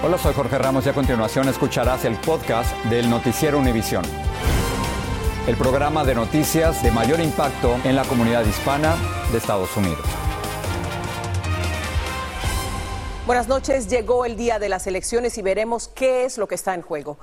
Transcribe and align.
Hola, 0.00 0.16
soy 0.16 0.32
Jorge 0.32 0.56
Ramos 0.58 0.86
y 0.86 0.90
a 0.90 0.92
continuación 0.92 1.48
escucharás 1.48 2.04
el 2.04 2.14
podcast 2.18 2.72
del 2.84 3.10
Noticiero 3.10 3.58
Univisión. 3.58 4.04
El 5.48 5.56
programa 5.56 6.04
de 6.04 6.14
noticias 6.14 6.84
de 6.84 6.92
mayor 6.92 7.18
impacto 7.18 7.76
en 7.82 7.96
la 7.96 8.04
comunidad 8.04 8.46
hispana 8.46 8.94
de 9.32 9.38
Estados 9.38 9.76
Unidos. 9.76 9.98
Buenas 13.26 13.48
noches, 13.48 13.88
llegó 13.88 14.24
el 14.24 14.36
día 14.36 14.60
de 14.60 14.68
las 14.68 14.86
elecciones 14.86 15.36
y 15.36 15.42
veremos 15.42 15.88
qué 15.88 16.24
es 16.24 16.38
lo 16.38 16.46
que 16.46 16.54
está 16.54 16.74
en 16.74 16.82
juego. 16.82 17.18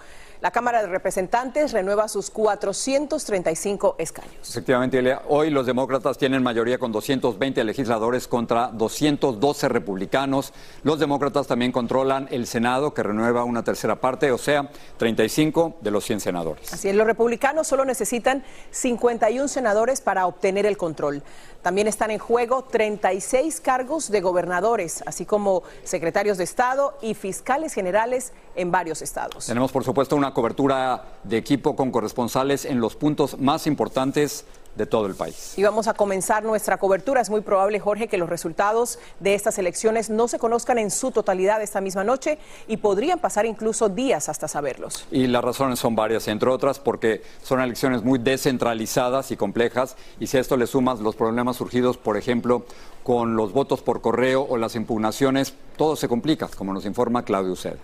La 0.45 0.51
Cámara 0.51 0.83
de 0.83 0.87
Representantes 0.87 1.71
renueva 1.71 2.07
sus 2.07 2.29
435 2.29 3.95
escaños. 3.97 4.47
Efectivamente, 4.47 4.99
Ilia, 4.99 5.23
hoy 5.27 5.49
los 5.49 5.65
demócratas 5.65 6.19
tienen 6.19 6.43
mayoría 6.43 6.77
con 6.77 6.91
220 6.91 7.63
legisladores 7.63 8.27
contra 8.27 8.67
212 8.67 9.69
republicanos. 9.69 10.53
Los 10.83 10.99
demócratas 10.99 11.47
también 11.47 11.71
controlan 11.71 12.27
el 12.29 12.45
Senado, 12.45 12.93
que 12.93 13.01
renueva 13.01 13.43
una 13.43 13.63
tercera 13.63 13.95
parte, 13.95 14.31
o 14.31 14.37
sea, 14.37 14.69
35 14.97 15.77
de 15.81 15.89
los 15.89 16.05
100 16.05 16.19
senadores. 16.19 16.71
Así 16.71 16.89
es, 16.89 16.95
los 16.95 17.07
republicanos 17.07 17.65
solo 17.65 17.83
necesitan 17.83 18.43
51 18.69 19.47
senadores 19.47 19.99
para 20.01 20.27
obtener 20.27 20.67
el 20.67 20.77
control. 20.77 21.23
También 21.63 21.87
están 21.87 22.11
en 22.11 22.19
juego 22.19 22.65
36 22.65 23.61
cargos 23.61 24.11
de 24.11 24.21
gobernadores, 24.21 25.01
así 25.07 25.25
como 25.25 25.63
secretarios 25.83 26.37
de 26.37 26.43
Estado 26.43 26.95
y 27.01 27.15
fiscales 27.15 27.73
generales 27.73 28.33
en 28.55 28.69
varios 28.69 29.01
estados. 29.01 29.47
Tenemos, 29.47 29.71
por 29.71 29.83
supuesto, 29.83 30.15
una 30.15 30.34
cobertura 30.35 31.01
de 31.23 31.37
equipo 31.37 31.75
con 31.75 31.89
corresponsales 31.89 32.65
en 32.65 32.79
los 32.79 32.95
puntos 32.95 33.39
más 33.39 33.65
importantes 33.65 34.45
de 34.75 34.85
todo 34.85 35.05
el 35.05 35.15
país. 35.15 35.53
Y 35.57 35.63
vamos 35.63 35.87
a 35.87 35.93
comenzar 35.93 36.43
nuestra 36.43 36.77
cobertura. 36.77 37.21
Es 37.21 37.29
muy 37.29 37.41
probable, 37.41 37.79
Jorge, 37.79 38.07
que 38.09 38.17
los 38.17 38.29
resultados 38.29 38.99
de 39.21 39.33
estas 39.33 39.57
elecciones 39.57 40.09
no 40.09 40.27
se 40.27 40.37
conozcan 40.37 40.77
en 40.77 40.91
su 40.91 41.11
totalidad 41.11 41.61
esta 41.61 41.81
misma 41.81 42.03
noche 42.03 42.37
y 42.67 42.77
podrían 42.77 43.19
pasar 43.19 43.45
incluso 43.45 43.87
días 43.87 44.27
hasta 44.27 44.47
saberlos. 44.47 45.07
Y 45.11 45.27
las 45.27 45.43
razones 45.43 45.79
son 45.79 45.95
varias, 45.95 46.27
entre 46.27 46.49
otras 46.49 46.79
porque 46.79 47.23
son 47.41 47.61
elecciones 47.61 48.03
muy 48.03 48.19
descentralizadas 48.19 49.31
y 49.31 49.37
complejas 49.37 49.95
y 50.19 50.27
si 50.27 50.35
a 50.37 50.41
esto 50.41 50.57
le 50.57 50.67
sumas 50.67 50.99
los 50.99 51.15
problemas 51.15 51.55
surgidos, 51.55 51.97
por 51.97 52.17
ejemplo, 52.17 52.65
con 53.03 53.37
los 53.37 53.53
votos 53.53 53.81
por 53.81 54.01
correo 54.01 54.45
o 54.47 54.57
las 54.57 54.75
impugnaciones, 54.75 55.53
todo 55.77 55.95
se 55.95 56.09
complica, 56.09 56.49
como 56.49 56.73
nos 56.73 56.85
informa 56.85 57.23
Claudio 57.23 57.53
Uceda. 57.53 57.77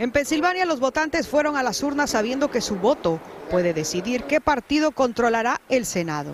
En 0.00 0.12
Pensilvania 0.12 0.64
los 0.64 0.80
votantes 0.80 1.28
fueron 1.28 1.58
a 1.58 1.62
las 1.62 1.82
urnas 1.82 2.08
sabiendo 2.08 2.50
que 2.50 2.62
su 2.62 2.76
voto 2.76 3.20
puede 3.50 3.74
decidir 3.74 4.24
qué 4.24 4.40
partido 4.40 4.92
controlará 4.92 5.60
el 5.68 5.84
Senado. 5.84 6.32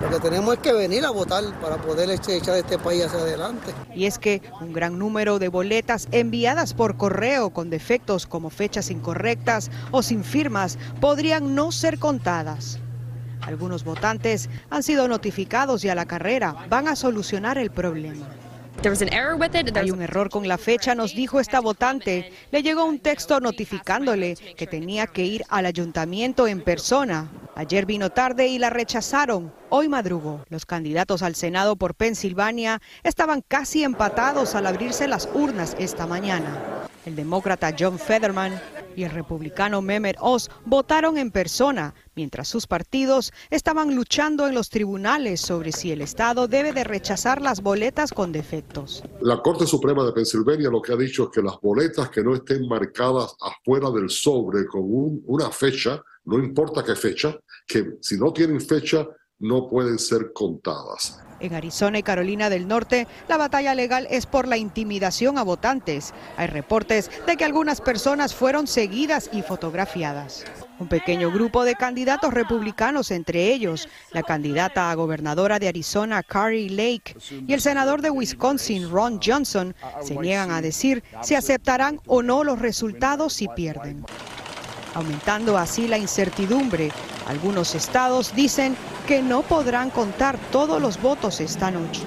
Lo 0.00 0.10
que 0.10 0.20
tenemos 0.20 0.54
es 0.54 0.60
que 0.60 0.72
venir 0.72 1.04
a 1.04 1.10
votar 1.10 1.42
para 1.60 1.78
poder 1.78 2.08
echar 2.08 2.56
este 2.56 2.78
país 2.78 3.06
hacia 3.06 3.18
adelante. 3.18 3.74
Y 3.96 4.06
es 4.06 4.20
que 4.20 4.42
un 4.60 4.72
gran 4.72 4.96
número 4.96 5.40
de 5.40 5.48
boletas 5.48 6.06
enviadas 6.12 6.72
por 6.72 6.96
correo 6.96 7.50
con 7.50 7.68
defectos 7.68 8.28
como 8.28 8.48
fechas 8.48 8.92
incorrectas 8.92 9.72
o 9.90 10.04
sin 10.04 10.22
firmas 10.22 10.78
podrían 11.00 11.56
no 11.56 11.72
ser 11.72 11.98
contadas. 11.98 12.78
Algunos 13.40 13.82
votantes 13.82 14.48
han 14.70 14.84
sido 14.84 15.08
notificados 15.08 15.84
y 15.84 15.88
a 15.88 15.96
la 15.96 16.06
carrera 16.06 16.54
van 16.68 16.86
a 16.86 16.94
solucionar 16.94 17.58
el 17.58 17.72
problema. 17.72 18.28
Hay 19.74 19.90
un 19.90 20.00
error 20.00 20.30
con 20.30 20.48
la 20.48 20.56
fecha, 20.56 20.94
nos 20.94 21.14
dijo 21.14 21.38
esta 21.38 21.60
votante. 21.60 22.32
Le 22.50 22.62
llegó 22.62 22.84
un 22.84 22.98
texto 22.98 23.38
notificándole 23.38 24.36
que 24.56 24.66
tenía 24.66 25.06
que 25.06 25.22
ir 25.22 25.44
al 25.50 25.66
ayuntamiento 25.66 26.46
en 26.46 26.62
persona. 26.62 27.30
Ayer 27.56 27.84
vino 27.84 28.10
tarde 28.10 28.46
y 28.46 28.58
la 28.58 28.70
rechazaron. 28.70 29.52
Hoy 29.68 29.88
madrugó. 29.88 30.44
Los 30.48 30.64
candidatos 30.64 31.22
al 31.22 31.34
Senado 31.34 31.76
por 31.76 31.94
Pensilvania 31.94 32.80
estaban 33.02 33.42
casi 33.46 33.84
empatados 33.84 34.54
al 34.54 34.66
abrirse 34.66 35.06
las 35.08 35.28
urnas 35.34 35.76
esta 35.78 36.06
mañana. 36.06 36.56
El 37.04 37.16
demócrata 37.16 37.74
John 37.78 37.98
Federman 37.98 38.60
y 38.96 39.04
el 39.04 39.10
republicano 39.10 39.82
Mehmet 39.82 40.16
Oz 40.20 40.50
votaron 40.64 41.18
en 41.18 41.30
persona, 41.30 41.94
mientras 42.14 42.48
sus 42.48 42.66
partidos 42.66 43.32
estaban 43.50 43.94
luchando 43.94 44.48
en 44.48 44.54
los 44.54 44.70
tribunales 44.70 45.40
sobre 45.40 45.72
si 45.72 45.92
el 45.92 46.00
Estado 46.00 46.48
debe 46.48 46.72
de 46.72 46.84
rechazar 46.84 47.40
las 47.40 47.62
boletas 47.62 48.12
con 48.12 48.32
defectos. 48.32 49.02
La 49.20 49.40
Corte 49.42 49.66
Suprema 49.66 50.04
de 50.04 50.12
Pensilvania 50.12 50.70
lo 50.70 50.82
que 50.82 50.92
ha 50.92 50.96
dicho 50.96 51.24
es 51.24 51.30
que 51.30 51.42
las 51.42 51.60
boletas 51.60 52.10
que 52.10 52.22
no 52.22 52.34
estén 52.34 52.66
marcadas 52.68 53.34
afuera 53.40 53.90
del 53.90 54.10
sobre 54.10 54.66
con 54.66 54.82
una 55.26 55.50
fecha, 55.50 56.02
no 56.24 56.38
importa 56.38 56.84
qué 56.84 56.94
fecha, 56.94 57.38
que 57.66 57.96
si 58.00 58.18
no 58.18 58.32
tienen 58.32 58.60
fecha 58.60 59.06
no 59.40 59.68
pueden 59.68 59.98
ser 59.98 60.32
contadas. 60.32 61.18
En 61.40 61.54
Arizona 61.54 61.98
y 61.98 62.02
Carolina 62.02 62.50
del 62.50 62.68
Norte, 62.68 63.08
la 63.26 63.38
batalla 63.38 63.74
legal 63.74 64.06
es 64.10 64.26
por 64.26 64.46
la 64.46 64.58
intimidación 64.58 65.38
a 65.38 65.42
votantes. 65.42 66.12
Hay 66.36 66.48
reportes 66.48 67.10
de 67.26 67.36
que 67.36 67.46
algunas 67.46 67.80
personas 67.80 68.34
fueron 68.34 68.66
seguidas 68.66 69.30
y 69.32 69.40
fotografiadas. 69.40 70.44
Un 70.78 70.88
pequeño 70.88 71.30
grupo 71.30 71.64
de 71.64 71.74
candidatos 71.74 72.32
republicanos, 72.34 73.10
entre 73.10 73.52
ellos 73.52 73.88
la 74.12 74.22
candidata 74.22 74.90
a 74.90 74.94
gobernadora 74.94 75.58
de 75.58 75.68
Arizona, 75.68 76.22
Carrie 76.22 76.70
Lake, 76.70 77.16
y 77.46 77.52
el 77.54 77.60
senador 77.60 78.02
de 78.02 78.10
Wisconsin, 78.10 78.90
Ron 78.90 79.20
Johnson, 79.24 79.74
se 80.02 80.16
niegan 80.16 80.50
a 80.50 80.60
decir 80.60 81.02
si 81.22 81.34
aceptarán 81.34 82.00
o 82.06 82.22
no 82.22 82.44
los 82.44 82.58
resultados 82.58 83.32
si 83.32 83.48
pierden 83.48 84.04
aumentando 84.94 85.56
así 85.56 85.86
la 85.88 85.98
incertidumbre. 85.98 86.90
Algunos 87.26 87.74
estados 87.74 88.34
dicen 88.34 88.76
que 89.06 89.22
no 89.22 89.42
podrán 89.42 89.90
contar 89.90 90.36
todos 90.50 90.80
los 90.80 91.00
votos 91.00 91.40
esta 91.40 91.70
noche. 91.70 92.02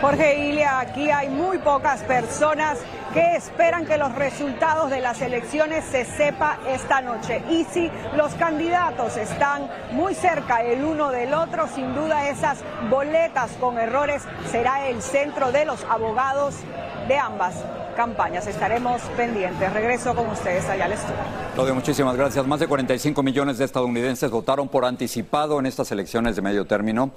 Jorge 0.00 0.48
Ilia, 0.48 0.80
aquí 0.80 1.10
hay 1.10 1.28
muy 1.28 1.58
pocas 1.58 2.02
personas 2.02 2.78
que 3.14 3.36
esperan 3.36 3.86
que 3.86 3.98
los 3.98 4.12
resultados 4.14 4.90
de 4.90 5.00
las 5.00 5.20
elecciones 5.20 5.84
se 5.84 6.04
sepa 6.04 6.58
esta 6.66 7.00
noche. 7.00 7.40
Y 7.48 7.64
si 7.64 7.88
los 8.16 8.34
candidatos 8.34 9.16
están 9.16 9.70
muy 9.92 10.14
cerca 10.14 10.62
el 10.62 10.82
uno 10.82 11.10
del 11.10 11.32
otro, 11.34 11.68
sin 11.68 11.94
duda 11.94 12.28
esas 12.28 12.58
boletas 12.90 13.52
con 13.60 13.78
errores 13.78 14.24
será 14.50 14.88
el 14.88 15.02
centro 15.02 15.52
de 15.52 15.66
los 15.66 15.84
abogados 15.84 16.56
de 17.06 17.16
ambas 17.16 17.54
campañas. 17.94 18.46
Estaremos 18.46 19.02
pendientes. 19.16 19.72
Regreso 19.72 20.14
con 20.14 20.28
ustedes 20.28 20.64
allá 20.68 20.86
al 20.86 20.92
estudio. 20.92 21.16
Claudio, 21.54 21.74
muchísimas 21.74 22.16
gracias. 22.16 22.46
Más 22.46 22.60
de 22.60 22.66
45 22.66 23.22
millones 23.22 23.58
de 23.58 23.64
estadounidenses 23.64 24.30
votaron 24.30 24.68
por 24.68 24.84
anticipado 24.84 25.58
en 25.58 25.66
estas 25.66 25.92
elecciones 25.92 26.36
de 26.36 26.42
medio 26.42 26.66
término. 26.66 27.12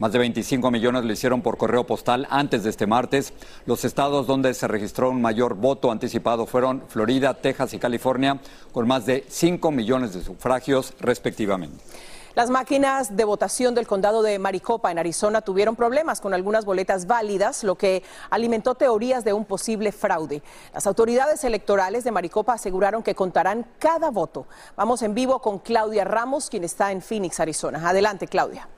Más 0.00 0.12
de 0.12 0.18
25 0.18 0.70
millones 0.70 1.04
lo 1.04 1.12
hicieron 1.12 1.42
por 1.42 1.58
correo 1.58 1.84
postal 1.84 2.26
antes 2.30 2.64
de 2.64 2.70
este 2.70 2.86
martes. 2.86 3.34
Los 3.66 3.84
estados 3.84 4.26
donde 4.26 4.54
se 4.54 4.66
registró 4.66 5.10
un 5.10 5.20
mayor 5.20 5.56
voto 5.56 5.92
anticipado 5.92 6.46
fueron 6.46 6.82
Florida, 6.88 7.34
Texas 7.34 7.74
y 7.74 7.78
California, 7.78 8.38
con 8.72 8.88
más 8.88 9.04
de 9.04 9.26
5 9.28 9.70
millones 9.70 10.14
de 10.14 10.22
sufragios 10.22 10.94
respectivamente. 11.00 11.76
Las 12.34 12.48
máquinas 12.48 13.16
de 13.16 13.24
votación 13.24 13.74
del 13.74 13.88
condado 13.88 14.22
de 14.22 14.38
Maricopa 14.38 14.92
en 14.92 15.00
Arizona 15.00 15.40
tuvieron 15.40 15.74
problemas 15.74 16.20
con 16.20 16.32
algunas 16.32 16.64
boletas 16.64 17.08
válidas, 17.08 17.64
lo 17.64 17.74
que 17.74 18.04
alimentó 18.30 18.76
teorías 18.76 19.24
de 19.24 19.32
un 19.32 19.44
posible 19.44 19.90
fraude. 19.90 20.40
Las 20.72 20.86
autoridades 20.86 21.42
electorales 21.42 22.04
de 22.04 22.12
Maricopa 22.12 22.52
aseguraron 22.52 23.02
que 23.02 23.16
contarán 23.16 23.66
cada 23.80 24.10
voto. 24.10 24.46
Vamos 24.76 25.02
en 25.02 25.12
vivo 25.14 25.40
con 25.40 25.58
Claudia 25.58 26.04
Ramos, 26.04 26.50
quien 26.50 26.62
está 26.62 26.92
en 26.92 27.02
Phoenix, 27.02 27.40
Arizona. 27.40 27.88
Adelante, 27.88 28.28
Claudia. 28.28 28.68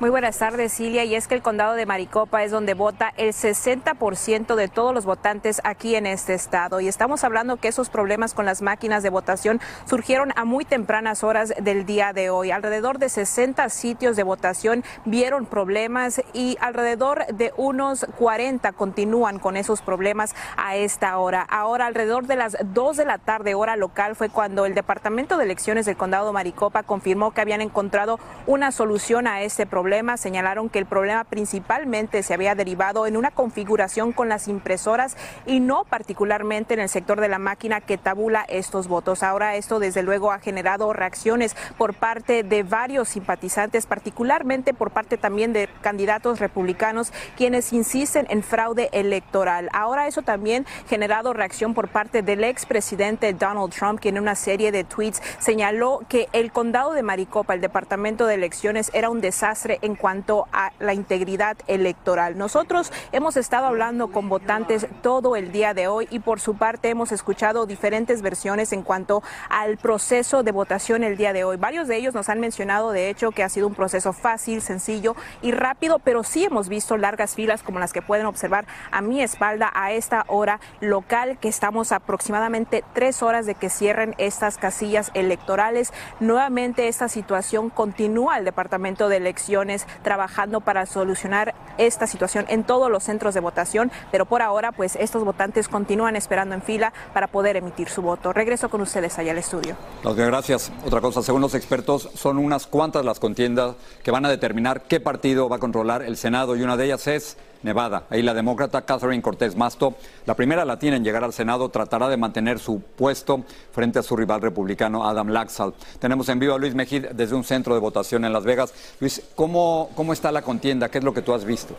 Muy 0.00 0.08
buenas 0.08 0.38
tardes, 0.38 0.72
Cilia. 0.72 1.04
Y 1.04 1.14
es 1.14 1.28
que 1.28 1.34
el 1.34 1.42
condado 1.42 1.74
de 1.74 1.84
Maricopa 1.84 2.42
es 2.42 2.50
donde 2.50 2.72
vota 2.72 3.12
el 3.18 3.34
60% 3.34 4.54
de 4.54 4.68
todos 4.68 4.94
los 4.94 5.04
votantes 5.04 5.60
aquí 5.62 5.94
en 5.94 6.06
este 6.06 6.32
estado. 6.32 6.80
Y 6.80 6.88
estamos 6.88 7.22
hablando 7.22 7.58
que 7.58 7.68
esos 7.68 7.90
problemas 7.90 8.32
con 8.32 8.46
las 8.46 8.62
máquinas 8.62 9.02
de 9.02 9.10
votación 9.10 9.60
surgieron 9.84 10.32
a 10.36 10.46
muy 10.46 10.64
tempranas 10.64 11.22
horas 11.22 11.52
del 11.60 11.84
día 11.84 12.14
de 12.14 12.30
hoy. 12.30 12.50
Alrededor 12.50 12.98
de 12.98 13.10
60 13.10 13.68
sitios 13.68 14.16
de 14.16 14.22
votación 14.22 14.84
vieron 15.04 15.44
problemas 15.44 16.22
y 16.32 16.56
alrededor 16.62 17.26
de 17.26 17.52
unos 17.58 18.06
40 18.16 18.72
continúan 18.72 19.38
con 19.38 19.58
esos 19.58 19.82
problemas 19.82 20.34
a 20.56 20.76
esta 20.76 21.18
hora. 21.18 21.42
Ahora, 21.42 21.84
alrededor 21.84 22.26
de 22.26 22.36
las 22.36 22.56
2 22.58 22.96
de 22.96 23.04
la 23.04 23.18
tarde, 23.18 23.54
hora 23.54 23.76
local, 23.76 24.16
fue 24.16 24.30
cuando 24.30 24.64
el 24.64 24.74
Departamento 24.74 25.36
de 25.36 25.44
Elecciones 25.44 25.84
del 25.84 25.98
condado 25.98 26.28
de 26.28 26.32
Maricopa 26.32 26.84
confirmó 26.84 27.32
que 27.32 27.42
habían 27.42 27.60
encontrado 27.60 28.18
una 28.46 28.72
solución 28.72 29.26
a 29.26 29.42
este 29.42 29.66
problema 29.66 29.89
señalaron 30.16 30.68
que 30.68 30.78
el 30.78 30.86
problema 30.86 31.24
principalmente 31.24 32.22
se 32.22 32.34
había 32.34 32.54
derivado 32.54 33.06
en 33.06 33.16
una 33.16 33.30
configuración 33.30 34.12
con 34.12 34.28
las 34.28 34.48
impresoras 34.48 35.16
y 35.46 35.60
no 35.60 35.84
particularmente 35.84 36.74
en 36.74 36.80
el 36.80 36.88
sector 36.88 37.20
de 37.20 37.28
la 37.28 37.38
máquina 37.38 37.80
que 37.80 37.98
tabula 37.98 38.44
estos 38.48 38.86
votos. 38.86 39.22
Ahora 39.22 39.56
esto 39.56 39.78
desde 39.78 40.02
luego 40.02 40.30
ha 40.32 40.38
generado 40.38 40.92
reacciones 40.92 41.56
por 41.76 41.94
parte 41.94 42.42
de 42.42 42.62
varios 42.62 43.08
simpatizantes, 43.08 43.86
particularmente 43.86 44.74
por 44.74 44.90
parte 44.90 45.16
también 45.16 45.52
de 45.52 45.68
candidatos 45.80 46.38
republicanos 46.38 47.12
quienes 47.36 47.72
insisten 47.72 48.26
en 48.30 48.42
fraude 48.42 48.90
electoral. 48.92 49.68
Ahora 49.72 50.06
eso 50.06 50.22
también 50.22 50.66
generado 50.88 51.32
reacción 51.32 51.74
por 51.74 51.88
parte 51.88 52.22
del 52.22 52.44
expresidente 52.44 53.32
Donald 53.32 53.72
Trump, 53.72 54.00
quien 54.00 54.16
en 54.16 54.22
una 54.22 54.34
serie 54.34 54.70
de 54.72 54.84
tweets 54.84 55.20
señaló 55.38 56.00
que 56.08 56.28
el 56.32 56.52
condado 56.52 56.92
de 56.92 57.02
Maricopa, 57.02 57.54
el 57.54 57.60
departamento 57.60 58.26
de 58.26 58.34
elecciones, 58.34 58.90
era 58.94 59.10
un 59.10 59.20
desastre 59.20 59.78
en 59.82 59.96
cuanto 59.96 60.46
a 60.52 60.72
la 60.78 60.94
integridad 60.94 61.56
electoral. 61.66 62.36
Nosotros 62.36 62.92
hemos 63.12 63.36
estado 63.36 63.66
hablando 63.66 64.08
con 64.08 64.28
votantes 64.28 64.86
todo 65.02 65.36
el 65.36 65.52
día 65.52 65.74
de 65.74 65.88
hoy 65.88 66.08
y 66.10 66.18
por 66.20 66.40
su 66.40 66.56
parte 66.56 66.88
hemos 66.88 67.12
escuchado 67.12 67.66
diferentes 67.66 68.22
versiones 68.22 68.72
en 68.72 68.82
cuanto 68.82 69.22
al 69.48 69.76
proceso 69.78 70.42
de 70.42 70.52
votación 70.52 71.04
el 71.04 71.16
día 71.16 71.32
de 71.32 71.44
hoy. 71.44 71.56
Varios 71.56 71.88
de 71.88 71.96
ellos 71.96 72.14
nos 72.14 72.28
han 72.28 72.40
mencionado, 72.40 72.92
de 72.92 73.08
hecho, 73.08 73.30
que 73.30 73.42
ha 73.42 73.48
sido 73.48 73.66
un 73.66 73.74
proceso 73.74 74.12
fácil, 74.12 74.62
sencillo 74.62 75.16
y 75.42 75.52
rápido, 75.52 75.98
pero 75.98 76.24
sí 76.24 76.44
hemos 76.44 76.68
visto 76.68 76.96
largas 76.96 77.34
filas 77.34 77.62
como 77.62 77.78
las 77.78 77.92
que 77.92 78.02
pueden 78.02 78.26
observar 78.26 78.66
a 78.90 79.00
mi 79.00 79.22
espalda 79.22 79.70
a 79.74 79.92
esta 79.92 80.24
hora 80.28 80.60
local, 80.80 81.38
que 81.38 81.48
estamos 81.48 81.92
aproximadamente 81.92 82.84
tres 82.92 83.22
horas 83.22 83.46
de 83.46 83.54
que 83.54 83.70
cierren 83.70 84.14
estas 84.18 84.58
casillas 84.58 85.10
electorales. 85.14 85.92
Nuevamente 86.20 86.88
esta 86.88 87.08
situación 87.08 87.70
continúa 87.70 88.38
el 88.38 88.44
Departamento 88.44 89.08
de 89.08 89.16
Elecciones 89.16 89.69
trabajando 90.02 90.60
para 90.60 90.86
solucionar 90.86 91.54
esta 91.78 92.06
situación 92.06 92.44
en 92.48 92.64
todos 92.64 92.90
los 92.90 93.04
centros 93.04 93.34
de 93.34 93.40
votación, 93.40 93.90
pero 94.10 94.26
por 94.26 94.42
ahora 94.42 94.72
pues 94.72 94.96
estos 94.96 95.24
votantes 95.24 95.68
continúan 95.68 96.16
esperando 96.16 96.54
en 96.54 96.62
fila 96.62 96.92
para 97.14 97.26
poder 97.26 97.56
emitir 97.56 97.88
su 97.88 98.02
voto. 98.02 98.32
Regreso 98.32 98.68
con 98.68 98.80
ustedes 98.80 99.18
allá 99.18 99.32
al 99.32 99.38
estudio. 99.38 99.76
Gracias. 100.02 100.70
Otra 100.84 101.00
cosa, 101.00 101.22
según 101.22 101.40
los 101.40 101.54
expertos, 101.54 102.10
son 102.14 102.38
unas 102.38 102.66
cuantas 102.66 103.04
las 103.04 103.18
contiendas 103.20 103.76
que 104.02 104.10
van 104.10 104.24
a 104.24 104.28
determinar 104.28 104.82
qué 104.82 105.00
partido 105.00 105.48
va 105.48 105.56
a 105.56 105.58
controlar 105.58 106.02
el 106.02 106.16
Senado 106.16 106.56
y 106.56 106.62
una 106.62 106.76
de 106.76 106.84
ellas 106.84 107.06
es 107.06 107.36
Nevada. 107.62 108.04
Ahí 108.10 108.22
la 108.22 108.34
demócrata 108.34 108.82
Catherine 108.82 109.22
Cortés 109.22 109.56
Masto, 109.56 109.94
la 110.26 110.34
primera 110.34 110.64
latina 110.64 110.96
en 110.96 111.04
llegar 111.04 111.24
al 111.24 111.32
Senado, 111.32 111.68
tratará 111.68 112.08
de 112.08 112.16
mantener 112.16 112.58
su 112.58 112.80
puesto 112.80 113.44
frente 113.72 113.98
a 113.98 114.02
su 114.02 114.16
rival 114.16 114.40
republicano 114.40 115.06
Adam 115.06 115.28
Laxalt. 115.28 115.74
Tenemos 115.98 116.28
en 116.28 116.38
vivo 116.38 116.54
a 116.54 116.58
Luis 116.58 116.74
Mejid 116.74 117.06
desde 117.08 117.34
un 117.34 117.44
centro 117.44 117.74
de 117.74 117.80
votación 117.80 118.24
en 118.24 118.32
Las 118.32 118.44
Vegas. 118.44 118.72
Luis, 119.00 119.22
¿cómo, 119.34 119.90
cómo 119.94 120.12
está 120.12 120.32
la 120.32 120.42
contienda? 120.42 120.88
¿Qué 120.88 120.98
es 120.98 121.04
lo 121.04 121.14
que 121.14 121.22
tú 121.22 121.34
has 121.34 121.44
visto? 121.44 121.74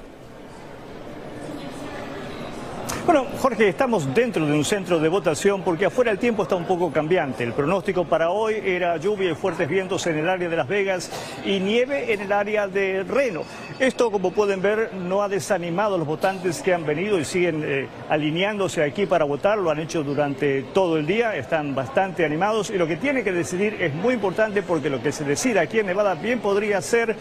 Bueno, 3.03 3.25
Jorge, 3.39 3.67
estamos 3.67 4.13
dentro 4.13 4.45
de 4.45 4.53
un 4.53 4.63
centro 4.63 4.99
de 4.99 5.09
votación 5.09 5.63
porque 5.63 5.85
afuera 5.85 6.11
el 6.11 6.19
tiempo 6.19 6.43
está 6.43 6.55
un 6.55 6.65
poco 6.65 6.91
cambiante. 6.91 7.43
El 7.43 7.53
pronóstico 7.53 8.05
para 8.05 8.29
hoy 8.29 8.61
era 8.63 8.95
lluvia 8.97 9.31
y 9.31 9.35
fuertes 9.35 9.67
vientos 9.67 10.05
en 10.05 10.19
el 10.19 10.29
área 10.29 10.47
de 10.47 10.55
Las 10.55 10.67
Vegas 10.67 11.09
y 11.43 11.59
nieve 11.59 12.13
en 12.13 12.21
el 12.21 12.31
área 12.31 12.67
de 12.67 13.01
Reno. 13.01 13.41
Esto, 13.79 14.11
como 14.11 14.31
pueden 14.31 14.61
ver, 14.61 14.93
no 14.93 15.23
ha 15.23 15.29
desanimado 15.29 15.95
a 15.95 15.97
los 15.97 16.05
votantes 16.05 16.61
que 16.61 16.75
han 16.75 16.85
venido 16.85 17.17
y 17.17 17.25
siguen 17.25 17.63
eh, 17.65 17.87
alineándose 18.07 18.83
aquí 18.83 19.07
para 19.07 19.25
votar. 19.25 19.57
Lo 19.57 19.71
han 19.71 19.79
hecho 19.79 20.03
durante 20.03 20.61
todo 20.61 20.97
el 20.97 21.07
día, 21.07 21.35
están 21.35 21.73
bastante 21.73 22.23
animados 22.23 22.69
y 22.69 22.77
lo 22.77 22.85
que 22.85 22.97
tienen 22.97 23.23
que 23.23 23.31
decidir 23.31 23.81
es 23.81 23.95
muy 23.95 24.13
importante 24.13 24.61
porque 24.61 24.91
lo 24.91 25.01
que 25.01 25.11
se 25.11 25.23
decida 25.23 25.61
aquí 25.61 25.79
en 25.79 25.87
Nevada 25.87 26.13
bien 26.13 26.39
podría 26.39 26.79
ser 26.81 27.15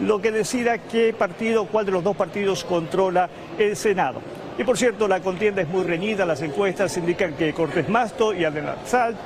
lo 0.00 0.20
que 0.20 0.30
decida 0.30 0.78
qué 0.78 1.12
partido, 1.12 1.66
cuál 1.66 1.86
de 1.86 1.92
los 1.92 2.04
dos 2.04 2.16
partidos 2.16 2.62
controla 2.62 3.28
el 3.58 3.74
Senado. 3.74 4.20
Y 4.58 4.64
por 4.64 4.76
cierto, 4.76 5.06
la 5.06 5.20
contienda 5.20 5.62
es 5.62 5.68
muy 5.68 5.84
reñida, 5.84 6.26
las 6.26 6.42
encuestas 6.42 6.96
indican 6.96 7.34
que 7.34 7.54
Cortés 7.54 7.88
Masto 7.88 8.34
y 8.34 8.44
Alden 8.44 8.66
Salt 8.84 9.16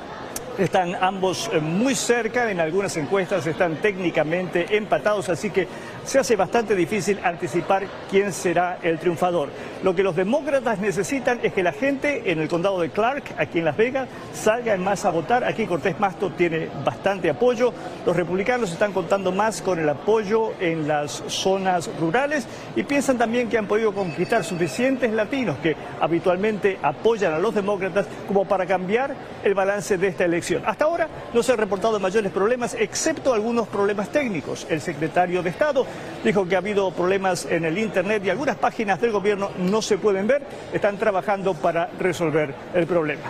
están 0.59 0.93
ambos 0.93 1.49
eh, 1.51 1.59
muy 1.59 1.95
cerca, 1.95 2.51
en 2.51 2.59
algunas 2.59 2.95
encuestas 2.97 3.47
están 3.47 3.77
técnicamente 3.77 4.77
empatados, 4.77 5.29
así 5.29 5.49
que 5.49 5.67
se 6.05 6.19
hace 6.19 6.35
bastante 6.35 6.75
difícil 6.75 7.19
anticipar 7.23 7.85
quién 8.09 8.33
será 8.33 8.77
el 8.81 8.99
triunfador. 8.99 9.49
Lo 9.83 9.95
que 9.95 10.03
los 10.03 10.15
demócratas 10.15 10.79
necesitan 10.79 11.39
es 11.43 11.53
que 11.53 11.63
la 11.63 11.71
gente 11.71 12.31
en 12.31 12.39
el 12.39 12.47
condado 12.47 12.79
de 12.81 12.89
Clark, 12.89 13.23
aquí 13.37 13.59
en 13.59 13.65
Las 13.65 13.77
Vegas, 13.77 14.07
salga 14.33 14.73
en 14.73 14.83
masa 14.83 15.09
a 15.09 15.11
votar. 15.11 15.43
Aquí 15.43 15.65
Cortés 15.65 15.99
Masto 15.99 16.31
tiene 16.31 16.69
bastante 16.83 17.29
apoyo. 17.29 17.73
Los 18.05 18.15
republicanos 18.15 18.71
están 18.71 18.93
contando 18.93 19.31
más 19.31 19.61
con 19.61 19.79
el 19.79 19.89
apoyo 19.89 20.53
en 20.59 20.87
las 20.87 21.23
zonas 21.27 21.89
rurales 21.99 22.47
y 22.75 22.83
piensan 22.83 23.17
también 23.17 23.49
que 23.49 23.57
han 23.57 23.67
podido 23.67 23.93
conquistar 23.93 24.43
suficientes 24.43 25.11
latinos 25.11 25.57
que 25.57 25.75
habitualmente 25.99 26.77
apoyan 26.81 27.33
a 27.33 27.39
los 27.39 27.55
demócratas 27.55 28.05
como 28.27 28.45
para 28.45 28.65
cambiar 28.65 29.15
el 29.43 29.53
balance 29.53 29.97
de 29.97 30.07
esta 30.07 30.25
elección. 30.25 30.63
Hasta 30.65 30.85
ahora 30.85 31.07
no 31.33 31.43
se 31.43 31.51
han 31.51 31.57
reportado 31.57 31.99
mayores 31.99 32.31
problemas, 32.31 32.75
excepto 32.79 33.33
algunos 33.33 33.67
problemas 33.67 34.09
técnicos. 34.09 34.67
El 34.69 34.81
secretario 34.81 35.43
de 35.43 35.49
Estado 35.49 35.85
dijo 36.23 36.47
que 36.47 36.55
ha 36.55 36.59
habido 36.59 36.91
problemas 36.91 37.45
en 37.45 37.65
el 37.65 37.77
Internet 37.77 38.23
y 38.25 38.29
algunas 38.29 38.55
páginas 38.57 38.99
del 39.01 39.11
gobierno 39.11 39.51
no 39.59 39.81
se 39.81 39.97
pueden 39.97 40.27
ver. 40.27 40.43
Están 40.71 40.97
trabajando 40.97 41.53
para 41.53 41.89
resolver 41.99 42.53
el 42.73 42.87
problema. 42.87 43.23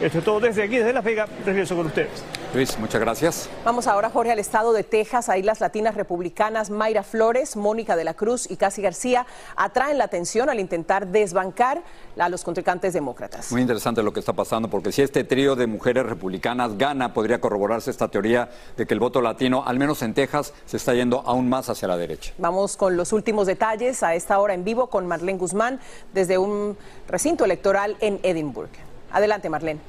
Esto 0.00 0.18
es 0.18 0.24
todo 0.24 0.38
desde 0.38 0.62
aquí, 0.62 0.76
desde 0.76 0.92
Las 0.92 1.02
Vegas. 1.02 1.28
Regreso 1.44 1.74
con 1.74 1.86
ustedes. 1.86 2.22
Luis, 2.54 2.78
muchas 2.78 3.00
gracias. 3.00 3.50
Vamos 3.64 3.88
ahora, 3.88 4.10
Jorge, 4.10 4.30
al 4.30 4.38
estado 4.38 4.72
de 4.72 4.84
Texas. 4.84 5.28
Ahí 5.28 5.42
las 5.42 5.60
latinas 5.60 5.96
republicanas 5.96 6.70
Mayra 6.70 7.02
Flores, 7.02 7.56
Mónica 7.56 7.96
de 7.96 8.04
la 8.04 8.14
Cruz 8.14 8.48
y 8.48 8.56
Casi 8.56 8.80
García 8.80 9.26
atraen 9.56 9.98
la 9.98 10.04
atención 10.04 10.48
al 10.48 10.60
intentar 10.60 11.08
desbancar 11.08 11.82
a 12.16 12.28
los 12.28 12.44
contrincantes 12.44 12.92
demócratas. 12.92 13.50
Muy 13.50 13.60
interesante 13.60 14.02
lo 14.04 14.12
que 14.12 14.20
está 14.20 14.32
pasando, 14.32 14.70
porque 14.70 14.92
si 14.92 15.02
este 15.02 15.24
trío 15.24 15.56
de 15.56 15.66
mujeres 15.66 16.06
republicanas 16.06 16.78
gana, 16.78 17.12
podría 17.12 17.40
corroborarse 17.40 17.90
esta 17.90 18.08
teoría 18.08 18.48
de 18.76 18.86
que 18.86 18.94
el 18.94 19.00
voto 19.00 19.20
latino, 19.20 19.64
al 19.66 19.78
menos 19.78 20.02
en 20.02 20.14
Texas, 20.14 20.54
se 20.64 20.76
está 20.76 20.94
yendo 20.94 21.22
aún 21.26 21.48
más 21.48 21.68
hacia 21.70 21.88
la 21.88 21.96
derecha. 21.96 22.32
Vamos 22.38 22.76
con 22.76 22.96
los 22.96 23.12
últimos 23.12 23.48
detalles 23.48 24.04
a 24.04 24.14
esta 24.14 24.38
hora 24.38 24.54
en 24.54 24.62
vivo 24.62 24.86
con 24.86 25.08
Marlene 25.08 25.38
Guzmán 25.38 25.80
desde 26.14 26.38
un 26.38 26.78
recinto 27.08 27.44
electoral 27.44 27.96
en 28.00 28.20
Edinburgh. 28.22 28.87
Adelante, 29.10 29.48
Marlene. 29.48 29.80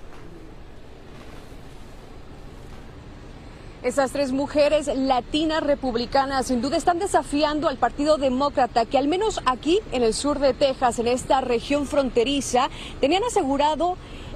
Esas 3.81 4.11
tres 4.11 4.33
mujeres 4.33 4.87
latinas 4.93 5.63
republicanas 5.63 6.47
sin 6.47 6.61
duda 6.61 6.75
están 6.75 6.99
desafiando 6.99 7.69
al 7.69 7.77
Partido 7.77 8.17
Demócrata, 8.17 8.85
que 8.85 8.97
al 8.97 9.07
menos 9.07 9.41
aquí 9.45 9.79
en 9.93 10.03
el 10.03 10.13
sur 10.13 10.39
de 10.39 10.53
Texas, 10.53 10.99
en 10.99 11.07
esta 11.07 11.39
región 11.39 11.87
fronteriza, 11.87 12.69
tenían 12.99 13.23
asegurado 13.23 13.95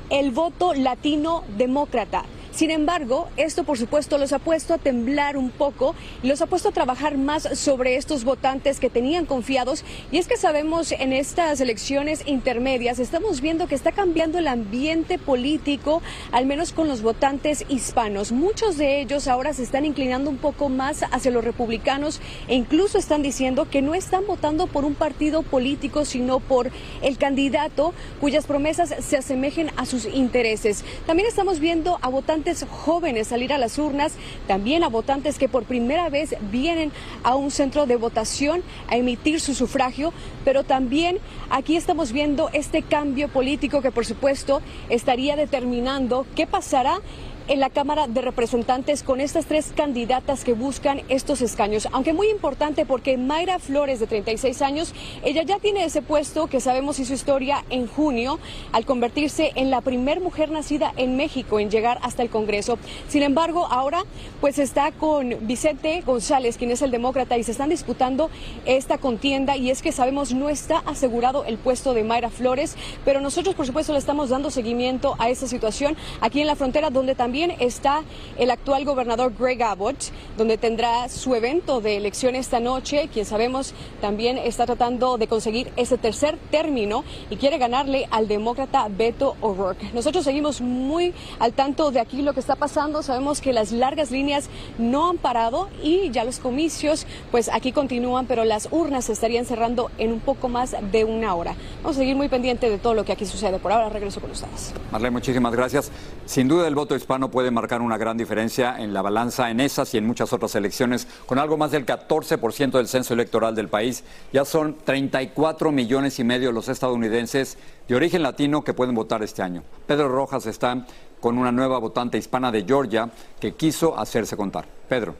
el 0.10 0.32
voto 0.32 0.74
latino 0.74 1.44
demócrata. 1.58 2.24
Sin 2.54 2.70
embargo, 2.70 3.30
esto 3.36 3.64
por 3.64 3.80
supuesto 3.80 4.20
los 4.20 4.32
ha 4.32 4.38
puesto 4.38 4.76
a 4.76 4.78
temblar 4.78 5.38
un 5.38 5.50
poco 5.50 5.96
y 6.22 6.28
los 6.28 6.40
ha 6.44 6.46
puesto 6.46 6.70
a 6.70 6.72
trabajar 6.72 7.18
más 7.18 7.50
sobre 7.58 7.96
estos 7.96 8.26
votantes 8.26 8.80
que 8.80 8.92
tenían 8.92 9.26
confiados. 9.26 9.84
Y 10.12 10.20
es 10.20 10.28
que 10.28 10.38
sabemos 10.38 10.92
en 10.92 11.14
estas 11.14 11.62
elecciones 11.62 12.22
intermedias, 12.28 13.00
estamos 13.00 13.42
viendo 13.42 13.66
que 13.66 13.74
está 13.74 13.92
cambiando 13.92 14.38
el 14.38 14.48
ambiente 14.48 15.18
político, 15.18 16.04
al 16.32 16.46
menos 16.46 16.74
con 16.74 16.88
los 16.88 17.02
votantes 17.02 17.66
hispanos. 17.70 18.32
Muchos 18.32 18.78
de 18.78 19.02
ellos 19.02 19.28
ahora 19.28 19.56
se 19.56 19.64
están 19.64 19.84
inclinando 19.84 20.30
un 20.30 20.38
poco 20.38 20.70
más 20.70 21.06
hacia 21.10 21.32
los 21.32 21.44
republicanos 21.44 22.22
e 22.48 22.54
incluso 22.54 23.00
están 23.00 23.24
diciendo 23.24 23.68
que 23.68 23.82
no 23.82 23.96
están 23.96 24.28
votando 24.28 24.68
por 24.68 24.86
un 24.86 24.94
partido 24.94 25.42
político, 25.42 26.06
sino 26.06 26.40
por 26.40 26.70
el 27.02 27.18
candidato 27.18 27.96
cuyas 28.22 28.46
promesas 28.46 28.94
se 29.00 29.18
asemejen 29.18 29.72
a 29.76 29.88
sus 29.88 30.06
intereses. 30.06 30.86
También 31.08 31.28
estamos 31.28 31.60
viendo 31.60 31.98
a 32.04 32.10
votantes 32.10 32.43
jóvenes 32.70 33.28
salir 33.28 33.54
a 33.54 33.58
las 33.58 33.78
urnas, 33.78 34.14
también 34.48 34.84
a 34.84 34.90
votantes 34.90 35.38
que 35.38 35.50
por 35.50 35.64
primera 35.64 36.10
vez 36.10 36.36
vienen 36.52 36.92
a 37.24 37.36
un 37.36 37.52
centro 37.52 37.86
de 37.86 37.96
votación 37.96 38.62
a 38.90 38.98
emitir 38.98 39.40
su 39.40 39.54
sufragio, 39.54 40.14
pero 40.44 40.64
también 40.64 41.20
aquí 41.50 41.76
estamos 41.76 42.12
viendo 42.12 42.50
este 42.54 42.82
cambio 42.82 43.30
político 43.30 43.82
que 43.82 43.92
por 43.92 44.06
supuesto 44.06 44.62
estaría 44.90 45.36
determinando 45.36 46.26
qué 46.36 46.46
pasará 46.46 47.00
en 47.48 47.60
la 47.60 47.70
Cámara 47.70 48.08
de 48.08 48.22
Representantes 48.22 49.04
con 49.04 49.20
estas 49.20 49.46
tres 49.46 49.74
candidatas 49.76 50.44
que 50.44 50.54
buscan 50.54 51.02
estos 51.10 51.42
escaños. 51.42 51.88
Aunque 51.92 52.14
muy 52.14 52.30
importante 52.30 52.86
porque 52.86 53.18
Mayra 53.18 53.60
Flores, 53.60 54.00
de 54.00 54.08
36 54.08 54.62
años, 54.62 54.94
ella 55.24 55.44
ya 55.44 55.60
tiene 55.60 55.84
ese 55.84 56.02
puesto 56.02 56.48
que 56.48 56.62
sabemos 56.62 57.00
hizo 57.00 57.14
historia 57.14 57.66
en 57.70 57.88
junio 57.88 58.40
al 58.72 58.86
convertirse 58.86 59.52
en 59.56 59.72
la 59.72 59.82
primer 59.82 60.22
mujer 60.22 60.52
nacida 60.52 60.94
en 60.96 61.18
México 61.18 61.60
en 61.60 61.70
llegar 61.70 62.00
hasta 62.02 62.24
el 62.24 62.30
Congreso. 62.30 62.78
Sin 63.10 63.24
embargo, 63.24 63.68
ahora 63.70 64.04
pues 64.40 64.58
está 64.58 64.92
con 64.92 65.36
Vicente 65.42 66.02
González, 66.06 66.58
quien 66.58 66.72
es 66.72 66.82
el 66.82 66.92
demócrata, 66.92 67.38
y 67.38 67.44
se 67.44 67.52
están 67.52 67.70
disputando 67.70 68.30
esta 68.66 68.98
contienda 68.98 69.58
y 69.58 69.70
es 69.70 69.82
que 69.82 69.92
sabemos 69.92 70.34
no 70.34 70.50
está 70.50 70.80
asegurado 70.86 71.44
el 71.46 71.58
puesto 71.58 71.94
de 71.94 72.04
Mayra 72.04 72.30
Flores, 72.30 72.78
pero 73.04 73.20
nosotros 73.20 73.56
por 73.56 73.66
supuesto 73.66 73.92
le 73.92 74.00
estamos 74.00 74.30
dando 74.30 74.50
seguimiento 74.50 75.16
a 75.20 75.30
esa 75.30 75.48
situación 75.48 75.98
aquí 76.22 76.40
en 76.40 76.48
la 76.48 76.56
frontera 76.56 76.90
donde 76.90 77.16
también 77.16 77.33
también 77.34 77.56
está 77.58 78.04
el 78.38 78.52
actual 78.52 78.86
gobernador 78.86 79.34
Greg 79.36 79.63
Abbott, 79.63 80.12
donde 80.38 80.60
tendrá 80.60 81.10
su 81.10 81.34
evento 81.34 81.82
de 81.82 81.98
elección 81.98 82.36
esta 82.36 82.60
noche, 82.60 83.10
quien 83.12 83.25
sabemos 83.25 83.74
también 84.02 84.38
está 84.38 84.68
tratando 84.68 85.18
de 85.18 85.25
conseguir 85.25 85.74
ese 85.75 85.98
tercer 85.98 86.38
término 86.52 87.04
y 87.32 87.38
quiere 87.38 87.58
ganarle 87.58 88.08
al 88.12 88.28
demócrata 88.28 88.88
Beto 88.88 89.36
O'Rourke. 89.42 89.92
Nosotros 89.96 90.25
seguimos 90.25 90.62
muy 90.62 91.12
al 91.40 91.54
tanto 91.54 91.90
de 91.90 92.02
aquí 92.02 92.22
lo 92.22 92.34
que 92.34 92.40
está 92.40 92.56
pasando, 92.56 93.02
sabemos 93.02 93.42
que 93.42 93.52
las 93.52 93.72
largas 93.72 94.12
líneas 94.12 94.48
no 94.78 95.10
han 95.10 95.18
parado 95.18 95.70
y 95.82 96.12
ya 96.12 96.25
los 96.25 96.38
comicios 96.38 97.08
pues 97.32 97.50
aquí 97.52 97.72
continúan, 97.72 98.28
pero 98.28 98.46
las 98.46 98.68
urnas 98.70 99.06
se 99.06 99.13
estarían 99.13 99.46
cerrando 99.46 99.90
en 99.98 100.12
un 100.12 100.20
poco 100.20 100.50
más 100.50 100.75
de 100.92 101.04
una 101.04 101.34
hora. 101.34 101.56
Vamos 101.82 101.98
a 101.98 102.02
seguir 102.02 102.16
muy 102.16 102.30
pendiente 102.30 102.70
de 102.70 102.78
todo 102.78 102.94
lo 102.94 103.04
que 103.04 103.12
aquí 103.12 103.25
sucede. 103.25 103.58
Por 103.58 103.72
ahora 103.72 103.90
regreso 103.90 104.22
con 104.22 104.30
ustedes. 104.30 104.72
Marlene, 104.92 105.13
muchísimas 105.13 105.52
gracias. 105.56 105.90
Sin 106.28 106.48
duda 106.48 106.68
el 106.68 106.75
voto 106.75 106.96
hispano 106.96 107.23
puede 107.32 107.51
marcar 107.51 107.82
una 107.82 107.98
gran 107.98 108.18
diferencia 108.18 108.77
en 108.80 108.94
la 108.94 109.01
balanza 109.01 109.50
en 109.50 109.60
esas 109.60 109.94
y 109.94 109.98
en 109.98 110.06
muchas 110.06 110.34
otras 110.34 110.56
elecciones, 110.56 111.08
con 111.25 111.39
algo 111.39 111.58
más 111.58 111.72
del 111.72 111.86
14% 111.86 112.72
del 112.72 112.88
censo 112.88 113.13
electoral 113.13 113.56
del 113.56 113.68
país. 113.68 114.03
Ya 114.32 114.46
son 114.46 114.77
34 114.84 115.72
millones 115.72 116.20
y 116.20 116.24
medio 116.24 116.51
los 116.51 116.70
estadounidenses 116.70 117.58
de 117.88 117.96
origen 117.96 118.24
latino 118.24 118.63
que 118.63 118.74
pueden 118.74 118.96
votar 118.96 119.24
este 119.24 119.42
año. 119.42 119.63
Pedro 119.88 120.10
Rojas 120.10 120.46
está 120.46 120.86
con 121.20 121.38
una 121.38 121.51
nueva 121.51 121.80
votante 121.80 122.18
hispana 122.18 122.51
de 122.51 122.63
Georgia 122.63 123.10
que 123.39 123.53
quiso 123.53 123.98
hacerse 123.98 124.36
contar. 124.36 124.65
Pedro. 124.89 125.15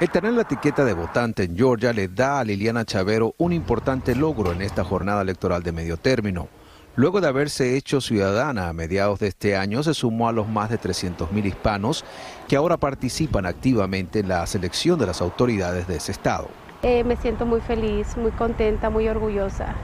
El 0.00 0.08
tener 0.08 0.32
la 0.32 0.42
etiqueta 0.42 0.84
de 0.84 0.94
votante 0.94 1.42
en 1.44 1.56
Georgia 1.56 1.92
le 1.92 2.08
da 2.08 2.40
a 2.40 2.44
Liliana 2.44 2.86
Chavero 2.86 3.34
un 3.36 3.52
importante 3.52 4.14
logro 4.14 4.52
en 4.52 4.62
esta 4.62 4.82
jornada 4.82 5.20
electoral 5.20 5.62
de 5.62 5.72
medio 5.72 5.98
término. 5.98 6.48
Luego 6.96 7.20
de 7.20 7.28
haberse 7.28 7.76
hecho 7.76 8.00
ciudadana 8.00 8.68
a 8.68 8.72
mediados 8.72 9.20
de 9.20 9.28
este 9.28 9.56
año, 9.56 9.82
se 9.82 9.94
sumó 9.94 10.28
a 10.28 10.32
los 10.32 10.48
más 10.48 10.70
de 10.70 10.78
300.000 10.78 11.46
hispanos 11.46 12.04
que 12.48 12.56
ahora 12.56 12.76
participan 12.76 13.46
activamente 13.46 14.18
en 14.18 14.28
la 14.28 14.46
selección 14.46 14.98
de 14.98 15.06
las 15.06 15.20
autoridades 15.20 15.86
de 15.86 15.96
ese 15.96 16.12
estado. 16.12 16.48
Eh, 16.82 17.04
me 17.04 17.16
siento 17.16 17.46
muy 17.46 17.60
feliz, 17.60 18.16
muy 18.16 18.32
contenta, 18.32 18.90
muy 18.90 19.08
orgullosa 19.08 19.74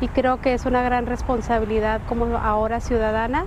y 0.00 0.08
creo 0.08 0.40
que 0.40 0.54
es 0.54 0.64
una 0.64 0.82
gran 0.82 1.06
responsabilidad 1.06 2.00
como 2.08 2.36
ahora 2.38 2.80
ciudadana 2.80 3.44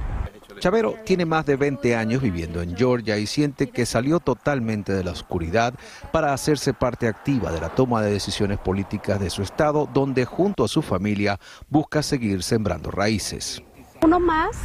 Chavero 0.63 0.95
tiene 1.03 1.25
más 1.25 1.45
de 1.45 1.57
20 1.57 1.93
años 1.97 2.21
viviendo 2.21 2.61
en 2.61 2.77
Georgia 2.77 3.17
y 3.17 3.27
siente 3.27 3.69
que 3.69 3.85
salió 3.85 4.21
totalmente 4.21 4.93
de 4.93 5.03
la 5.03 5.11
oscuridad 5.11 5.73
para 6.13 6.31
hacerse 6.31 6.73
parte 6.73 7.09
activa 7.09 7.51
de 7.51 7.59
la 7.59 7.67
toma 7.67 8.01
de 8.01 8.11
decisiones 8.11 8.59
políticas 8.59 9.19
de 9.19 9.29
su 9.29 9.41
estado, 9.41 9.89
donde 9.93 10.23
junto 10.23 10.63
a 10.63 10.69
su 10.69 10.81
familia 10.81 11.37
busca 11.67 12.01
seguir 12.01 12.43
sembrando 12.43 12.91
raíces. 12.91 13.61
Uno 14.03 14.21
más 14.21 14.55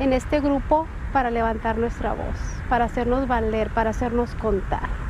en 0.00 0.12
este 0.12 0.38
grupo 0.38 0.86
para 1.14 1.30
levantar 1.30 1.78
nuestra 1.78 2.12
voz, 2.12 2.36
para 2.68 2.84
hacernos 2.84 3.26
valer, 3.26 3.72
para 3.72 3.88
hacernos 3.88 4.34
contar. 4.34 5.01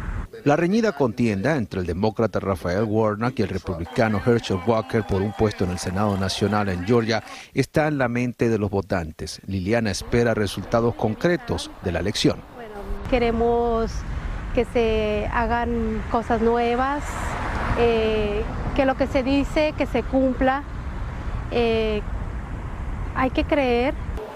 La 0.45 0.57
reñida 0.57 0.91
contienda 0.91 1.57
entre 1.57 1.79
el 1.81 1.87
demócrata 1.87 2.41
Rafael 2.41 2.83
Warnock 2.83 3.39
y 3.39 3.43
el 3.43 3.49
republicano 3.49 4.21
Herschel 4.27 4.59
Walker 4.67 5.05
por 5.05 5.23
un 5.23 5.33
puesto 5.33 5.63
en 5.63 5.71
el 5.71 5.79
Senado 5.79 6.17
Nacional 6.17 6.69
en 6.69 6.85
Georgia 6.85 7.23
está 7.55 7.87
en 7.87 7.97
la 7.97 8.09
mente 8.09 8.49
de 8.49 8.59
los 8.59 8.69
votantes. 8.69 9.41
Liliana 9.47 9.93
espera 9.93 10.35
resultados 10.35 10.97
concretos 10.97 11.71
de 11.85 11.93
la 11.93 12.01
elección. 12.01 12.41
queremos 13.09 13.93
que 14.53 14.65
se 14.65 15.29
hagan 15.33 16.03
cosas 16.11 16.43
nuevas, 16.43 17.05
eh, 17.79 18.43
que 18.75 18.85
lo 18.85 18.97
que 18.97 19.07
se 19.07 19.23
dice, 19.23 19.75
que 19.79 19.87
se 19.87 20.03
cumpla. 20.03 20.65
Eh, 21.53 22.03
hay 23.15 23.31
que 23.31 23.45
creer 23.45 23.95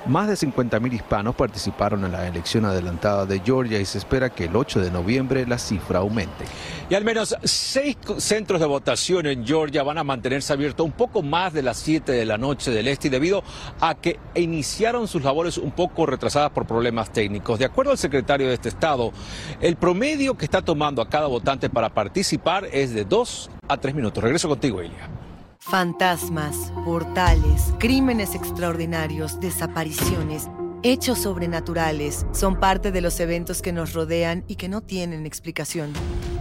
más 0.08 0.28
de 0.28 0.34
50.000 0.34 0.92
hispanos 0.92 1.34
participaron 1.34 2.04
en 2.04 2.12
la 2.12 2.26
elección 2.26 2.64
adelantada 2.64 3.26
de 3.26 3.40
Georgia 3.40 3.80
y 3.80 3.84
se 3.84 3.98
espera 3.98 4.30
que 4.30 4.44
el 4.44 4.56
8 4.56 4.80
de 4.80 4.90
noviembre 4.90 5.46
la 5.46 5.58
cifra 5.58 5.98
aumente. 5.98 6.44
Y 6.88 6.94
al 6.94 7.04
menos 7.04 7.34
seis 7.42 7.96
centros 8.18 8.60
de 8.60 8.66
votación 8.66 9.26
en 9.26 9.44
Georgia 9.44 9.82
van 9.82 9.98
a 9.98 10.04
mantenerse 10.04 10.52
abiertos 10.52 10.86
un 10.86 10.92
poco 10.92 11.22
más 11.22 11.52
de 11.52 11.62
las 11.62 11.78
7 11.78 12.12
de 12.12 12.24
la 12.24 12.38
noche 12.38 12.70
del 12.70 12.86
este 12.86 13.10
debido 13.10 13.42
a 13.80 13.96
que 13.96 14.20
iniciaron 14.36 15.08
sus 15.08 15.24
labores 15.24 15.58
un 15.58 15.72
poco 15.72 16.06
retrasadas 16.06 16.50
por 16.50 16.66
problemas 16.66 17.12
técnicos. 17.12 17.58
De 17.58 17.64
acuerdo 17.64 17.90
al 17.90 17.98
secretario 17.98 18.46
de 18.46 18.54
este 18.54 18.68
estado, 18.68 19.12
el 19.60 19.76
promedio 19.76 20.36
que 20.36 20.44
está 20.44 20.62
tomando 20.62 21.02
a 21.02 21.08
cada 21.08 21.26
votante 21.26 21.68
para 21.68 21.92
participar 21.92 22.68
es 22.72 22.94
de 22.94 23.04
2 23.04 23.50
a 23.68 23.76
3 23.76 23.94
minutos. 23.94 24.22
Regreso 24.22 24.48
contigo, 24.48 24.80
Elia. 24.80 25.25
Fantasmas, 25.68 26.72
portales, 26.84 27.74
crímenes 27.80 28.36
extraordinarios, 28.36 29.40
desapariciones, 29.40 30.48
hechos 30.84 31.18
sobrenaturales 31.18 32.24
son 32.30 32.60
parte 32.60 32.92
de 32.92 33.00
los 33.00 33.18
eventos 33.18 33.62
que 33.62 33.72
nos 33.72 33.92
rodean 33.92 34.44
y 34.46 34.54
que 34.54 34.68
no 34.68 34.80
tienen 34.80 35.26
explicación. 35.26 35.92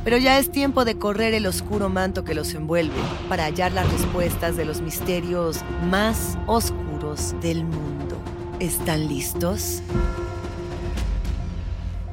Pero 0.03 0.17
ya 0.17 0.37
es 0.37 0.51
tiempo 0.51 0.85
de 0.85 0.99
correr 0.99 1.33
el 1.33 1.47
oscuro 1.47 1.89
manto 1.89 2.23
que 2.23 2.35
los 2.35 2.53
envuelve 2.53 3.01
para 3.27 3.45
hallar 3.45 3.71
las 3.71 3.91
respuestas 3.91 4.57
de 4.57 4.65
los 4.65 4.81
misterios 4.81 5.61
más 5.89 6.37
oscuros 6.45 7.33
del 7.41 7.63
mundo. 7.63 8.19
¿Están 8.59 9.07
listos? 9.07 9.81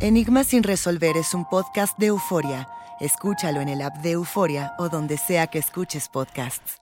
Enigma 0.01 0.45
sin 0.45 0.63
resolver 0.63 1.19
es 1.19 1.35
un 1.35 1.45
podcast 1.45 1.99
de 1.99 2.07
euforia. 2.07 2.71
Escúchalo 3.01 3.61
en 3.61 3.69
el 3.69 3.83
app 3.83 3.99
de 3.99 4.13
Euforia 4.13 4.73
o 4.79 4.89
donde 4.89 5.19
sea 5.19 5.49
que 5.49 5.59
escuches 5.59 6.09
podcasts. 6.09 6.82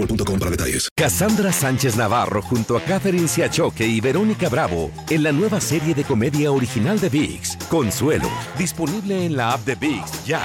boostmobile.com 0.01 0.39
para 0.39 0.51
detalles. 0.51 0.89
Cassandra 0.95 1.51
Sánchez 1.51 1.95
Navarro 1.95 2.41
junto 2.41 2.77
a 2.77 2.81
Catherine 2.81 3.27
Siachoque 3.27 3.85
y 3.85 4.01
Verónica 4.01 4.49
Bravo 4.49 4.91
en 5.09 5.23
la 5.23 5.31
nueva 5.31 5.59
serie 5.61 5.93
de 5.93 6.03
comedia 6.03 6.51
original 6.51 6.99
de 6.99 7.09
VIX, 7.09 7.57
Consuelo, 7.69 8.29
disponible 8.57 9.25
en 9.25 9.35
la 9.35 9.53
app 9.53 9.61
de 9.61 9.75
VIX 9.75 10.25
ya. 10.25 10.41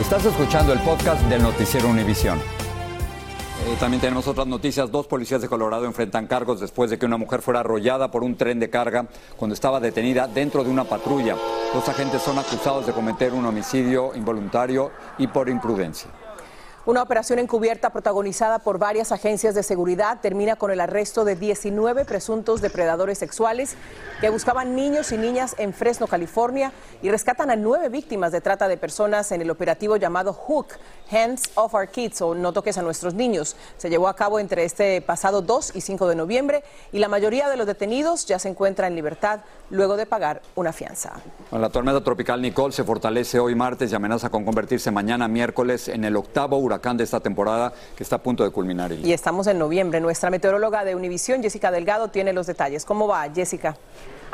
Estás 0.00 0.24
escuchando 0.24 0.72
el 0.72 0.80
podcast 0.80 1.22
del 1.28 1.42
noticiero 1.42 1.88
Univisión. 1.88 2.38
Eh, 3.66 3.76
también 3.80 4.00
tenemos 4.00 4.26
otras 4.26 4.46
noticias. 4.46 4.90
Dos 4.90 5.06
policías 5.06 5.40
de 5.40 5.48
Colorado 5.48 5.86
enfrentan 5.86 6.26
cargos 6.26 6.60
después 6.60 6.90
de 6.90 6.98
que 6.98 7.06
una 7.06 7.16
mujer 7.16 7.40
fuera 7.40 7.60
arrollada 7.60 8.10
por 8.10 8.22
un 8.22 8.36
tren 8.36 8.60
de 8.60 8.68
carga 8.68 9.06
cuando 9.38 9.54
estaba 9.54 9.80
detenida 9.80 10.26
dentro 10.26 10.64
de 10.64 10.70
una 10.70 10.84
patrulla. 10.84 11.36
Los 11.72 11.88
agentes 11.88 12.20
son 12.20 12.38
acusados 12.38 12.86
de 12.86 12.92
cometer 12.92 13.32
un 13.32 13.46
homicidio 13.46 14.14
involuntario 14.14 14.90
y 15.16 15.28
por 15.28 15.48
imprudencia. 15.48 16.10
Una 16.86 17.00
operación 17.00 17.38
encubierta 17.38 17.88
protagonizada 17.88 18.58
por 18.58 18.78
varias 18.78 19.10
agencias 19.10 19.54
de 19.54 19.62
seguridad 19.62 20.18
termina 20.20 20.56
con 20.56 20.70
el 20.70 20.82
arresto 20.82 21.24
de 21.24 21.34
19 21.34 22.04
presuntos 22.04 22.60
depredadores 22.60 23.16
sexuales 23.16 23.76
que 24.20 24.28
buscaban 24.28 24.76
niños 24.76 25.10
y 25.10 25.16
niñas 25.16 25.54
en 25.56 25.72
Fresno, 25.72 26.06
California, 26.06 26.72
y 27.00 27.10
rescatan 27.10 27.50
a 27.50 27.56
nueve 27.56 27.88
víctimas 27.88 28.32
de 28.32 28.42
trata 28.42 28.68
de 28.68 28.76
personas 28.76 29.32
en 29.32 29.40
el 29.40 29.50
operativo 29.50 29.96
llamado 29.96 30.34
Hook, 30.34 30.74
Hands 31.10 31.52
Off 31.54 31.72
Our 31.72 31.88
Kids 31.88 32.20
o 32.20 32.34
No 32.34 32.52
Toques 32.52 32.76
a 32.76 32.82
Nuestros 32.82 33.14
Niños. 33.14 33.56
Se 33.78 33.88
llevó 33.88 34.08
a 34.08 34.14
cabo 34.14 34.38
entre 34.38 34.64
este 34.64 35.00
pasado 35.00 35.40
2 35.40 35.76
y 35.76 35.80
5 35.80 36.06
de 36.06 36.16
noviembre 36.16 36.64
y 36.92 36.98
la 36.98 37.08
mayoría 37.08 37.48
de 37.48 37.56
los 37.56 37.66
detenidos 37.66 38.26
ya 38.26 38.38
se 38.38 38.50
encuentra 38.50 38.88
en 38.88 38.94
libertad 38.94 39.40
luego 39.70 39.96
de 39.96 40.04
pagar 40.04 40.42
una 40.54 40.74
fianza. 40.74 41.14
La 41.50 41.70
tormenta 41.70 42.04
tropical 42.04 42.42
Nicole 42.42 42.74
se 42.74 42.84
fortalece 42.84 43.38
hoy 43.38 43.54
martes 43.54 43.90
y 43.90 43.94
amenaza 43.94 44.28
con 44.28 44.44
convertirse 44.44 44.90
mañana 44.90 45.28
miércoles 45.28 45.88
en 45.88 46.04
el 46.04 46.16
octavo 46.16 46.58
huracán 46.58 46.73
de 46.78 47.04
esta 47.04 47.20
temporada 47.20 47.72
que 47.96 48.02
está 48.02 48.16
a 48.16 48.22
punto 48.22 48.44
de 48.44 48.50
culminar. 48.50 48.92
Y 48.92 49.12
estamos 49.12 49.46
en 49.46 49.58
noviembre. 49.58 50.00
Nuestra 50.00 50.30
meteoróloga 50.30 50.84
de 50.84 50.94
Univisión, 50.94 51.42
Jessica 51.42 51.70
Delgado, 51.70 52.08
tiene 52.08 52.32
los 52.32 52.46
detalles. 52.46 52.84
¿Cómo 52.84 53.08
va, 53.08 53.26
Jessica? 53.34 53.76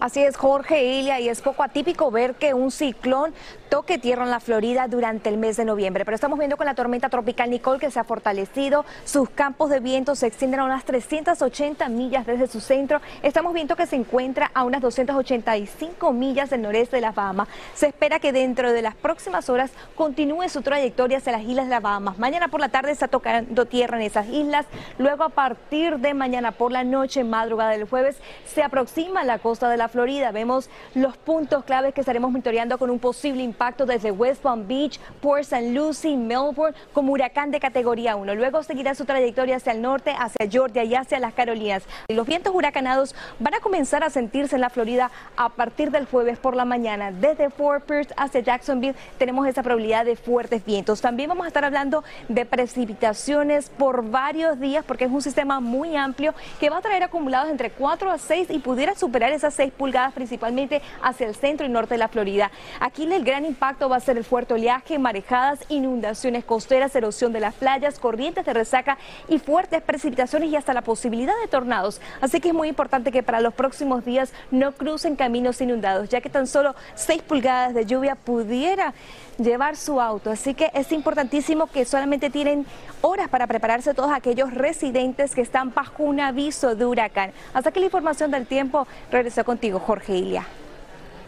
Así 0.00 0.22
es, 0.22 0.38
Jorge 0.38 0.82
Ilia, 0.82 1.20
y 1.20 1.28
es 1.28 1.42
poco 1.42 1.62
atípico 1.62 2.10
ver 2.10 2.34
que 2.36 2.54
un 2.54 2.70
ciclón 2.70 3.34
toque 3.68 3.98
tierra 3.98 4.24
en 4.24 4.30
la 4.30 4.40
Florida 4.40 4.88
durante 4.88 5.28
el 5.28 5.36
mes 5.36 5.58
de 5.58 5.66
noviembre. 5.66 6.06
Pero 6.06 6.14
estamos 6.14 6.38
viendo 6.38 6.56
con 6.56 6.64
la 6.64 6.74
tormenta 6.74 7.10
tropical 7.10 7.50
Nicole 7.50 7.78
que 7.78 7.90
se 7.90 8.00
ha 8.00 8.04
fortalecido, 8.04 8.86
sus 9.04 9.28
campos 9.28 9.68
de 9.68 9.78
viento 9.80 10.14
se 10.14 10.26
extienden 10.26 10.60
a 10.60 10.64
unas 10.64 10.86
380 10.86 11.86
millas 11.90 12.24
desde 12.24 12.46
su 12.46 12.60
centro. 12.60 13.02
Estamos 13.22 13.52
viendo 13.52 13.76
que 13.76 13.86
se 13.86 13.96
encuentra 13.96 14.50
a 14.54 14.64
unas 14.64 14.80
285 14.80 16.12
millas 16.14 16.48
del 16.48 16.62
noreste 16.62 16.96
de 16.96 17.02
las 17.02 17.14
Bahamas. 17.14 17.48
Se 17.74 17.88
espera 17.88 18.20
que 18.20 18.32
dentro 18.32 18.72
de 18.72 18.80
las 18.80 18.94
próximas 18.94 19.50
horas 19.50 19.70
continúe 19.96 20.48
su 20.48 20.62
trayectoria 20.62 21.18
hacia 21.18 21.32
las 21.32 21.42
islas 21.42 21.66
de 21.66 21.72
las 21.72 21.82
Bahamas. 21.82 22.18
Mañana 22.30 22.46
por 22.46 22.60
la 22.60 22.68
tarde 22.68 22.92
está 22.92 23.08
tocando 23.08 23.66
tierra 23.66 23.96
en 23.96 24.04
esas 24.04 24.28
islas. 24.28 24.64
Luego 24.98 25.24
a 25.24 25.30
partir 25.30 25.98
de 25.98 26.14
mañana 26.14 26.52
por 26.52 26.70
la 26.70 26.84
noche, 26.84 27.24
madrugada 27.24 27.72
del 27.72 27.88
jueves, 27.88 28.18
se 28.46 28.62
aproxima 28.62 29.22
a 29.22 29.24
la 29.24 29.40
costa 29.40 29.68
de 29.68 29.76
la 29.76 29.88
Florida. 29.88 30.30
Vemos 30.30 30.70
los 30.94 31.16
puntos 31.16 31.64
claves 31.64 31.92
que 31.92 32.02
estaremos 32.02 32.30
monitoreando 32.30 32.78
con 32.78 32.88
un 32.88 33.00
posible 33.00 33.42
impacto 33.42 33.84
desde 33.84 34.12
West 34.12 34.42
Palm 34.42 34.68
Beach, 34.68 35.00
Port 35.20 35.40
St. 35.40 35.72
Lucie, 35.72 36.16
Melbourne, 36.16 36.76
como 36.92 37.14
huracán 37.14 37.50
de 37.50 37.58
categoría 37.58 38.14
1. 38.14 38.36
Luego 38.36 38.62
seguirá 38.62 38.94
su 38.94 39.06
trayectoria 39.06 39.56
hacia 39.56 39.72
el 39.72 39.82
norte, 39.82 40.14
hacia 40.16 40.48
Georgia 40.48 40.84
y 40.84 40.94
hacia 40.94 41.18
las 41.18 41.34
Carolinas. 41.34 41.82
Los 42.06 42.28
vientos 42.28 42.54
huracanados 42.54 43.16
van 43.40 43.54
a 43.54 43.58
comenzar 43.58 44.04
a 44.04 44.10
sentirse 44.10 44.54
en 44.54 44.60
la 44.60 44.70
Florida 44.70 45.10
a 45.36 45.48
partir 45.48 45.90
del 45.90 46.06
jueves 46.06 46.38
por 46.38 46.54
la 46.54 46.64
mañana. 46.64 47.10
Desde 47.10 47.50
Fort 47.50 47.86
Pierce 47.86 48.14
hacia 48.16 48.40
Jacksonville 48.40 48.94
tenemos 49.18 49.48
esa 49.48 49.64
probabilidad 49.64 50.04
de 50.04 50.14
fuertes 50.14 50.64
vientos. 50.64 51.00
También 51.00 51.28
vamos 51.28 51.46
a 51.46 51.48
estar 51.48 51.64
hablando 51.64 52.04
de 52.28 52.44
precipitaciones 52.44 53.70
por 53.70 54.10
varios 54.10 54.58
días 54.60 54.84
porque 54.86 55.04
es 55.04 55.10
un 55.10 55.22
sistema 55.22 55.60
muy 55.60 55.96
amplio 55.96 56.34
que 56.58 56.70
va 56.70 56.78
a 56.78 56.80
traer 56.80 57.02
acumulados 57.02 57.50
entre 57.50 57.70
4 57.70 58.10
a 58.10 58.18
6 58.18 58.48
y 58.50 58.58
pudiera 58.58 58.94
superar 58.94 59.32
esas 59.32 59.54
6 59.54 59.72
pulgadas 59.76 60.12
principalmente 60.12 60.82
hacia 61.02 61.26
el 61.26 61.34
centro 61.34 61.66
y 61.66 61.68
norte 61.68 61.94
de 61.94 61.98
la 61.98 62.08
Florida. 62.08 62.50
Aquí 62.80 63.04
el 63.10 63.24
gran 63.24 63.44
impacto 63.44 63.88
va 63.88 63.96
a 63.96 64.00
ser 64.00 64.16
el 64.16 64.24
fuerte 64.24 64.54
oleaje, 64.54 64.98
marejadas, 64.98 65.60
inundaciones 65.68 66.44
costeras, 66.44 66.94
erosión 66.94 67.32
de 67.32 67.40
las 67.40 67.54
playas, 67.54 67.98
corrientes 67.98 68.44
de 68.44 68.52
resaca 68.52 68.98
y 69.28 69.38
fuertes 69.38 69.82
precipitaciones 69.82 70.50
y 70.50 70.56
hasta 70.56 70.74
la 70.74 70.82
posibilidad 70.82 71.34
de 71.42 71.48
tornados. 71.48 72.00
Así 72.20 72.40
que 72.40 72.48
es 72.48 72.54
muy 72.54 72.68
importante 72.68 73.12
que 73.12 73.22
para 73.22 73.40
los 73.40 73.54
próximos 73.54 74.04
días 74.04 74.32
no 74.50 74.72
crucen 74.72 75.16
caminos 75.16 75.60
inundados, 75.60 76.08
ya 76.08 76.20
que 76.20 76.28
tan 76.28 76.46
solo 76.46 76.74
6 76.94 77.22
pulgadas 77.22 77.74
de 77.74 77.86
lluvia 77.86 78.14
pudiera 78.14 78.94
llevar 79.38 79.76
su 79.76 80.00
auto. 80.00 80.30
Así 80.30 80.54
que 80.54 80.70
es 80.74 80.92
importantísimo 80.92 81.66
que 81.66 81.84
solamente 81.84 82.09
tienen 82.18 82.66
horas 83.00 83.28
para 83.28 83.46
prepararse 83.46 83.94
todos 83.94 84.10
aquellos 84.12 84.52
residentes 84.52 85.34
que 85.34 85.40
están 85.40 85.72
bajo 85.72 86.02
un 86.02 86.20
aviso 86.20 86.74
de 86.74 86.84
huracán. 86.84 87.32
Hasta 87.54 87.70
que 87.70 87.80
la 87.80 87.86
información 87.86 88.30
del 88.30 88.46
tiempo 88.46 88.86
regresó 89.10 89.44
contigo, 89.44 89.78
Jorge 89.78 90.16
Ilia. 90.16 90.46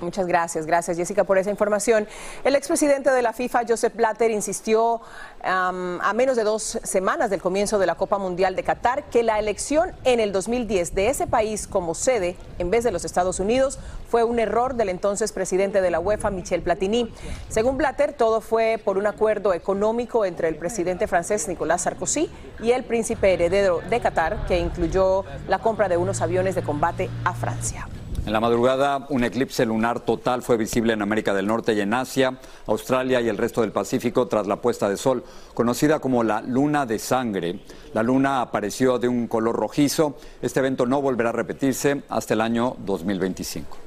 Muchas 0.03 0.27
gracias, 0.27 0.67
gracias 0.67 0.97
Jessica 0.97 1.23
por 1.23 1.39
esa 1.39 1.51
información. 1.51 2.09
El 2.43 2.57
expresidente 2.57 3.11
de 3.11 3.23
la 3.23 3.33
FIFA, 3.33 3.63
Joseph 3.69 3.95
Blatter, 3.95 4.33
insistió 4.33 5.01
a 5.45 6.13
menos 6.15 6.37
de 6.37 6.43
dos 6.43 6.81
semanas 6.83 7.31
del 7.31 7.41
comienzo 7.41 7.79
de 7.79 7.87
la 7.87 7.95
Copa 7.95 8.19
Mundial 8.19 8.57
de 8.57 8.65
Qatar 8.65 9.05
que 9.05 9.23
la 9.23 9.39
elección 9.39 9.93
en 10.03 10.19
el 10.19 10.33
2010 10.33 10.97
de 10.97 11.09
ese 11.09 11.29
país 11.29 11.69
como 11.69 11.95
sede 11.95 12.37
en 12.59 12.71
vez 12.71 12.83
de 12.83 12.91
los 12.91 13.05
Estados 13.05 13.39
Unidos 13.39 13.79
fue 14.09 14.25
un 14.25 14.41
error 14.41 14.75
del 14.75 14.89
entonces 14.89 15.31
presidente 15.31 15.81
de 15.81 15.91
la 15.91 16.01
UEFA, 16.01 16.31
Michel 16.31 16.63
Platini. 16.63 17.13
Según 17.49 17.79
Blatter, 17.79 18.13
todo 18.13 18.41
fue 18.41 18.81
por 18.85 18.99
un 18.99 19.07
acuerdo 19.07 19.55
económico 19.55 20.25
entre 20.25 20.49
el 20.49 20.57
presidente 20.57 21.07
francés 21.07 21.47
Nicolas 21.47 21.83
Sarkozy 21.83 22.29
y 22.61 22.73
el 22.73 22.83
príncipe 22.83 23.35
heredero 23.35 23.81
de 23.89 24.01
Qatar, 24.01 24.47
que 24.47 24.59
incluyó 24.59 25.25
la 25.47 25.61
compra 25.61 25.89
de 25.89 25.97
unos 25.97 26.21
aviones 26.21 26.57
de 26.57 26.63
combate 26.63 27.09
a 27.25 27.35
Francia. 27.35 27.87
En 28.25 28.33
la 28.33 28.39
madrugada, 28.39 29.07
un 29.09 29.25
eclipse 29.25 29.67
lunar 29.67 29.99
total 29.99 30.43
fue 30.43 30.57
visible 30.57 30.93
en 30.93 31.03
América 31.03 31.35
del 31.35 31.49
Norte 31.49 31.73
y 31.73 31.81
en 31.81 31.93
Asia, 31.93 32.39
Australia 32.67 33.21
y 33.21 33.29
el 33.29 33.37
resto 33.37 33.63
del 33.63 33.73
Pacífico 33.73 34.29
tras 34.29 34.47
la 34.47 34.61
puesta 34.61 34.89
de 34.89 34.97
sol, 34.97 35.25
conocida 35.55 35.99
como 35.99 36.23
la 36.23 36.41
luna 36.41 36.87
de 36.87 37.01
sangre. 37.01 37.59
La 37.95 38.05
luna 38.05 38.41
apareció 38.41 39.01
de 39.01 39.09
un 39.09 39.27
color 39.27 39.57
rojizo. 39.57 40.17
Este 40.41 40.61
evento 40.61 40.87
no 40.87 41.03
volverá 41.03 41.31
a 41.31 41.33
repetirse 41.33 42.05
hasta 42.09 42.35
el 42.35 42.43
año 42.43 42.77
2025. 42.87 43.82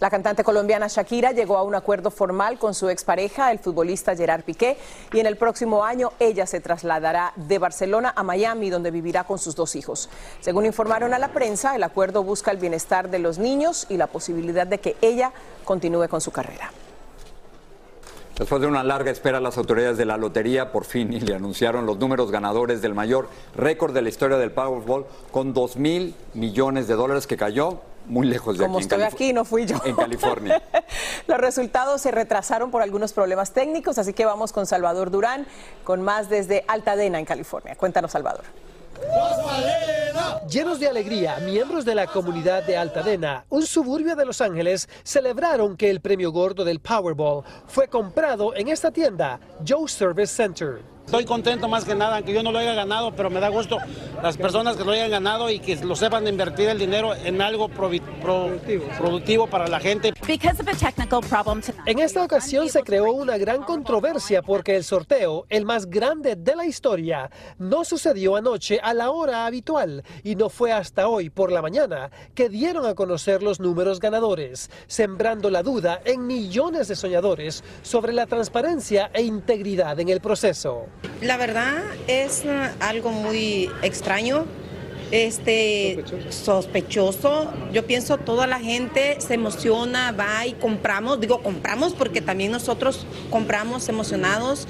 La 0.00 0.10
cantante 0.10 0.44
colombiana 0.44 0.86
Shakira 0.86 1.32
llegó 1.32 1.56
a 1.56 1.64
un 1.64 1.74
acuerdo 1.74 2.12
formal 2.12 2.56
con 2.56 2.72
su 2.72 2.88
expareja, 2.88 3.50
el 3.50 3.58
futbolista 3.58 4.14
Gerard 4.14 4.44
Piqué, 4.44 4.76
y 5.12 5.18
en 5.18 5.26
el 5.26 5.36
próximo 5.36 5.84
año 5.84 6.12
ella 6.20 6.46
se 6.46 6.60
trasladará 6.60 7.32
de 7.34 7.58
Barcelona 7.58 8.12
a 8.14 8.22
Miami, 8.22 8.70
donde 8.70 8.92
vivirá 8.92 9.24
con 9.24 9.40
sus 9.40 9.56
dos 9.56 9.74
hijos. 9.74 10.08
Según 10.40 10.66
informaron 10.66 11.14
a 11.14 11.18
la 11.18 11.28
prensa, 11.28 11.74
el 11.74 11.82
acuerdo 11.82 12.22
busca 12.22 12.52
el 12.52 12.58
bienestar 12.58 13.10
de 13.10 13.18
los 13.18 13.38
niños 13.38 13.86
y 13.88 13.96
la 13.96 14.06
posibilidad 14.06 14.68
de 14.68 14.78
que 14.78 14.96
ella 15.00 15.32
continúe 15.64 16.06
con 16.08 16.20
su 16.20 16.30
carrera. 16.30 16.70
Después 18.38 18.60
de 18.60 18.68
una 18.68 18.84
larga 18.84 19.10
espera, 19.10 19.40
las 19.40 19.58
autoridades 19.58 19.96
de 19.96 20.04
la 20.04 20.16
lotería 20.16 20.70
por 20.70 20.84
fin 20.84 21.10
le 21.26 21.34
anunciaron 21.34 21.86
los 21.86 21.98
números 21.98 22.30
ganadores 22.30 22.80
del 22.80 22.94
mayor 22.94 23.28
récord 23.56 23.92
de 23.92 24.02
la 24.02 24.10
historia 24.10 24.36
del 24.36 24.52
Powerball 24.52 25.06
con 25.32 25.52
2 25.52 25.76
mil 25.76 26.14
millones 26.34 26.86
de 26.86 26.94
dólares 26.94 27.26
que 27.26 27.36
cayó 27.36 27.80
muy 28.08 28.26
lejos 28.26 28.58
de 28.58 28.64
Como 28.64 28.78
aquí. 28.78 28.82
estoy 28.82 29.02
aquí, 29.02 29.32
no 29.32 29.44
fui 29.44 29.66
yo. 29.66 29.76
En 29.84 29.94
California. 29.96 30.62
Los 31.26 31.38
resultados 31.38 32.00
se 32.00 32.10
retrasaron 32.10 32.70
por 32.70 32.82
algunos 32.82 33.12
problemas 33.12 33.52
técnicos, 33.52 33.98
así 33.98 34.12
que 34.12 34.24
vamos 34.24 34.52
con 34.52 34.66
Salvador 34.66 35.10
Durán, 35.10 35.46
con 35.84 36.02
más 36.02 36.28
desde 36.28 36.64
Altadena, 36.68 37.18
en 37.18 37.24
California. 37.24 37.76
Cuéntanos, 37.76 38.10
Salvador. 38.10 38.44
Llenos 40.48 40.80
de 40.80 40.88
alegría, 40.88 41.38
miembros 41.38 41.84
de 41.84 41.94
la 41.94 42.06
comunidad 42.06 42.64
de 42.64 42.76
Altadena, 42.76 43.44
un 43.48 43.64
suburbio 43.64 44.16
de 44.16 44.24
Los 44.24 44.40
Ángeles, 44.40 44.88
celebraron 45.04 45.76
que 45.76 45.90
el 45.90 46.00
premio 46.00 46.32
gordo 46.32 46.64
del 46.64 46.80
Powerball 46.80 47.44
fue 47.66 47.88
comprado 47.88 48.54
en 48.56 48.68
esta 48.68 48.90
tienda, 48.90 49.38
Joe 49.66 49.88
Service 49.88 50.34
Center. 50.34 50.80
Estoy 51.08 51.24
contento 51.24 51.68
más 51.70 51.86
que 51.86 51.94
nada, 51.94 52.16
aunque 52.16 52.34
yo 52.34 52.42
no 52.42 52.52
lo 52.52 52.58
haya 52.58 52.74
ganado, 52.74 53.12
pero 53.12 53.30
me 53.30 53.40
da 53.40 53.48
gusto 53.48 53.78
las 54.22 54.36
personas 54.36 54.76
que 54.76 54.84
lo 54.84 54.90
hayan 54.90 55.10
ganado 55.10 55.48
y 55.48 55.58
que 55.58 55.76
lo 55.76 55.96
sepan 55.96 56.28
invertir 56.28 56.68
el 56.68 56.78
dinero 56.78 57.14
en 57.14 57.40
algo 57.40 57.70
productivo 57.70 59.46
para 59.46 59.68
la 59.68 59.80
gente. 59.80 60.12
En 61.86 61.98
esta 61.98 62.22
ocasión 62.22 62.68
se 62.68 62.82
creó 62.82 63.12
una 63.12 63.38
gran 63.38 63.62
controversia 63.62 64.42
porque 64.42 64.76
el 64.76 64.84
sorteo, 64.84 65.46
el 65.48 65.64
más 65.64 65.88
grande 65.88 66.36
de 66.36 66.54
la 66.54 66.66
historia, 66.66 67.30
no 67.56 67.86
sucedió 67.86 68.36
anoche 68.36 68.78
a 68.82 68.92
la 68.92 69.10
hora 69.10 69.46
habitual 69.46 70.04
y 70.22 70.36
no 70.36 70.50
fue 70.50 70.72
hasta 70.72 71.08
hoy 71.08 71.30
por 71.30 71.50
la 71.50 71.62
mañana 71.62 72.10
que 72.34 72.50
dieron 72.50 72.84
a 72.84 72.94
conocer 72.94 73.42
los 73.42 73.60
números 73.60 73.98
ganadores, 73.98 74.70
sembrando 74.86 75.48
la 75.48 75.62
duda 75.62 76.02
en 76.04 76.26
millones 76.26 76.88
de 76.88 76.96
soñadores 76.96 77.64
sobre 77.80 78.12
la 78.12 78.26
transparencia 78.26 79.10
e 79.14 79.22
integridad 79.22 79.98
en 80.00 80.10
el 80.10 80.20
proceso. 80.20 80.84
La 81.20 81.36
verdad 81.36 81.82
es 82.06 82.44
algo 82.80 83.10
muy 83.10 83.70
extraño 83.82 84.46
este 85.10 86.04
sospechoso. 86.30 87.52
Yo 87.72 87.86
pienso 87.86 88.18
toda 88.18 88.46
la 88.46 88.60
gente 88.60 89.16
se 89.20 89.34
emociona, 89.34 90.12
va 90.12 90.46
y 90.46 90.52
compramos, 90.54 91.20
digo 91.20 91.42
compramos 91.42 91.94
porque 91.94 92.20
también 92.20 92.52
nosotros 92.52 93.06
compramos 93.30 93.88
emocionados 93.88 94.66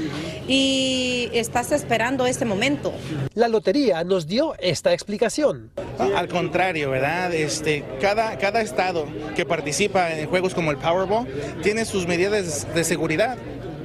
y 0.46 1.28
estás 1.32 1.72
esperando 1.72 2.26
ese 2.26 2.44
momento. 2.44 2.92
La 3.34 3.48
lotería 3.48 4.04
nos 4.04 4.26
dio 4.26 4.54
esta 4.58 4.92
explicación. 4.92 5.70
Al 5.98 6.28
contrario, 6.28 6.90
¿verdad? 6.90 7.34
Este, 7.34 7.84
cada, 8.00 8.38
cada 8.38 8.60
estado 8.60 9.06
que 9.34 9.44
participa 9.44 10.12
en 10.12 10.28
juegos 10.28 10.54
como 10.54 10.70
el 10.70 10.76
Powerball 10.76 11.26
tiene 11.62 11.84
sus 11.84 12.06
medidas 12.06 12.72
de 12.74 12.84
seguridad 12.84 13.36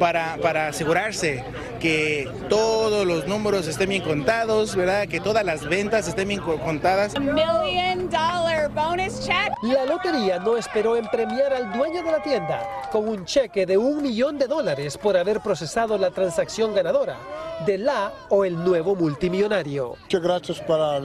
para, 0.04 0.36
para 0.42 0.68
asegurarse 0.68 1.46
que 1.80 2.30
todos 2.50 3.08
los 3.08 3.26
números 3.26 3.70
estén 3.70 3.88
bien 3.88 4.02
contados, 4.04 4.76
¿verdad? 4.76 5.08
Que 5.08 5.22
todas 5.22 5.46
las 5.46 5.64
ventas 5.64 6.10
estén 6.10 6.28
bien 6.28 6.42
contadas. 6.42 7.14
La 9.62 9.86
lotería 9.86 10.40
no 10.40 10.58
esperó 10.58 10.98
en 10.98 11.06
premiar 11.06 11.54
al 11.54 11.72
dueño 11.72 12.04
de 12.04 12.12
la 12.12 12.22
tienda 12.22 12.68
con 12.92 13.08
un 13.08 13.24
cheque 13.24 13.66
de 13.66 13.78
un 13.78 14.02
millón 14.02 14.38
de 14.38 14.48
dólares 14.48 14.98
por 14.98 15.16
haber 15.16 15.40
procesado 15.40 15.98
la 15.98 16.12
transacción 16.12 16.76
ganadora 16.76 17.16
de 17.66 17.78
la 17.78 18.12
o 18.28 18.44
el 18.44 18.62
nuevo 18.62 18.98
multimillonario. 18.98 19.96
Muchas 20.02 20.22
gracias 20.22 20.60
para 20.60 21.00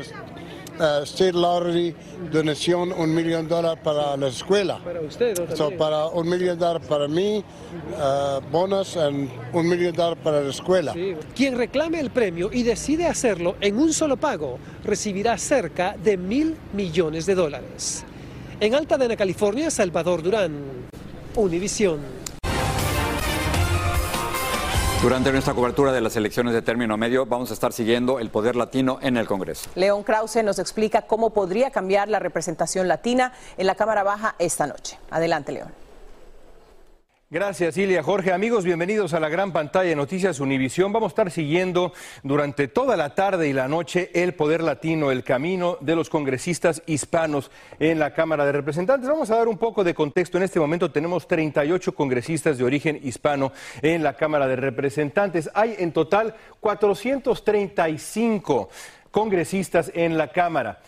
uh, 0.81 1.03
State 1.03 1.33
Lottery, 1.33 1.95
donación 2.31 2.93
un 2.93 3.15
millón 3.15 3.49
de 3.49 3.55
dólares 3.55 3.81
para 3.83 4.17
la 4.17 4.29
escuela. 4.29 4.79
Para 4.85 5.01
usted, 5.01 5.55
so, 5.55 5.71
para 5.73 6.07
un 6.07 6.29
millón 6.29 6.59
de 6.59 6.65
dólares 6.65 6.89
para 6.89 7.09
mí, 7.09 7.45
uh, 7.97 8.41
bonos 8.51 8.97
y 8.97 8.99
un 9.53 9.69
millón 9.69 9.93
de 9.93 9.93
dólares 9.93 10.19
para 10.23 10.41
la 10.41 10.51
escuela. 10.51 10.93
Sí. 10.93 11.15
Quien 11.35 11.57
reclame 11.57 12.01
el 12.01 12.11
premio 12.11 12.51
y 12.53 12.63
decide 12.63 13.07
hacerlo 13.07 13.57
en 13.61 13.79
un 13.79 13.93
solo 13.93 14.17
pago, 14.17 14.59
recibirá 14.85 15.37
cerca 15.39 15.97
de 16.03 16.17
mil 16.17 16.57
millones 16.73 17.27
de 17.27 17.35
dólares. 17.35 18.05
En 18.61 18.75
Altadena, 18.75 19.17
California, 19.17 19.71
Salvador 19.71 20.23
Durán, 20.23 20.53
Univisión. 21.37 22.18
Durante 25.01 25.31
nuestra 25.31 25.55
cobertura 25.55 25.93
de 25.93 26.01
las 26.01 26.17
elecciones 26.17 26.55
de 26.55 26.61
término 26.61 26.97
medio 26.97 27.25
vamos 27.25 27.53
a 27.53 27.55
estar 27.55 27.73
siguiendo 27.73 28.19
el 28.19 28.31
poder 28.31 28.57
latino 28.57 28.99
en 29.01 29.17
el 29.17 29.29
Congreso. 29.29 29.71
León 29.77 30.03
Krause 30.03 30.43
nos 30.43 30.59
explica 30.59 31.03
cómo 31.03 31.31
podría 31.31 31.71
cambiar 31.71 32.09
la 32.09 32.19
representación 32.19 32.89
latina 32.89 33.33
en 33.57 33.69
la 33.69 33.77
Cámara 33.77 34.03
Baja 34.03 34.35
esta 34.41 34.67
noche. 34.67 34.99
Adelante, 35.11 35.53
León. 35.53 35.73
Gracias, 37.31 37.77
Ilia. 37.77 38.03
Jorge, 38.03 38.33
amigos, 38.33 38.65
bienvenidos 38.65 39.13
a 39.13 39.21
la 39.21 39.29
gran 39.29 39.53
pantalla 39.53 39.91
de 39.91 39.97
Noticias 39.97 40.41
Univisión. 40.41 40.95
Vamos 40.95 41.09
a 41.09 41.13
estar 41.13 41.31
siguiendo 41.31 41.93
durante 42.23 42.69
toda 42.69 42.97
la 42.97 43.15
tarde 43.15 43.51
y 43.51 43.53
la 43.53 43.69
noche 43.69 44.11
el 44.15 44.33
poder 44.33 44.63
latino, 44.63 45.11
el 45.11 45.25
camino 45.25 45.77
de 45.83 45.95
los 45.95 46.09
congresistas 46.09 46.83
hispanos 46.87 47.51
en 47.79 47.99
la 47.99 48.15
Cámara 48.15 48.47
de 48.47 48.53
Representantes. 48.53 49.11
Vamos 49.11 49.31
a 49.31 49.37
dar 49.37 49.47
un 49.47 49.59
poco 49.59 49.85
de 49.85 49.93
contexto. 49.93 50.39
En 50.39 50.45
este 50.45 50.59
momento 50.59 50.91
tenemos 50.91 51.29
38 51.29 51.95
congresistas 51.95 52.57
de 52.57 52.65
origen 52.65 52.99
hispano 53.03 53.53
en 53.83 54.03
la 54.03 54.17
Cámara 54.17 54.49
de 54.49 54.57
Representantes. 54.57 55.51
Hay 55.53 55.77
en 55.79 55.93
total 55.93 56.35
435 56.61 58.71
congresistas 59.11 59.93
en 59.95 60.17
la 60.17 60.29
Cámara 60.29 60.81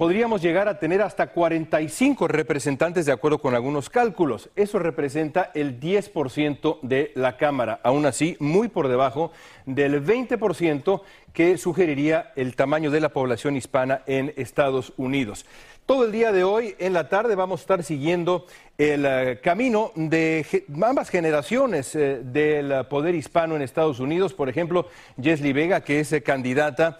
podríamos 0.00 0.40
llegar 0.40 0.66
a 0.66 0.78
tener 0.78 1.02
hasta 1.02 1.26
45 1.26 2.26
representantes 2.26 3.04
de 3.04 3.12
acuerdo 3.12 3.38
con 3.38 3.54
algunos 3.54 3.90
cálculos. 3.90 4.48
Eso 4.56 4.78
representa 4.78 5.50
el 5.52 5.78
10% 5.78 6.78
de 6.80 7.12
la 7.14 7.36
Cámara, 7.36 7.80
aún 7.82 8.06
así 8.06 8.34
muy 8.40 8.68
por 8.68 8.88
debajo 8.88 9.30
del 9.66 10.02
20% 10.02 11.02
que 11.34 11.58
sugeriría 11.58 12.32
el 12.34 12.56
tamaño 12.56 12.90
de 12.90 13.00
la 13.00 13.10
población 13.10 13.56
hispana 13.56 14.00
en 14.06 14.32
Estados 14.38 14.94
Unidos. 14.96 15.44
Todo 15.90 16.04
el 16.04 16.12
día 16.12 16.30
de 16.30 16.44
hoy, 16.44 16.76
en 16.78 16.92
la 16.92 17.08
tarde, 17.08 17.34
vamos 17.34 17.58
a 17.58 17.62
estar 17.62 17.82
siguiendo 17.82 18.46
el 18.78 19.04
uh, 19.04 19.42
camino 19.42 19.90
de 19.96 20.46
ambas 20.80 21.10
generaciones 21.10 21.96
uh, 21.96 22.20
del 22.22 22.86
poder 22.86 23.16
hispano 23.16 23.56
en 23.56 23.62
Estados 23.62 23.98
Unidos. 23.98 24.32
Por 24.32 24.48
ejemplo, 24.48 24.86
Jesly 25.20 25.52
Vega, 25.52 25.82
que 25.82 25.98
es 25.98 26.12
uh, 26.12 26.22
candidata 26.24 26.96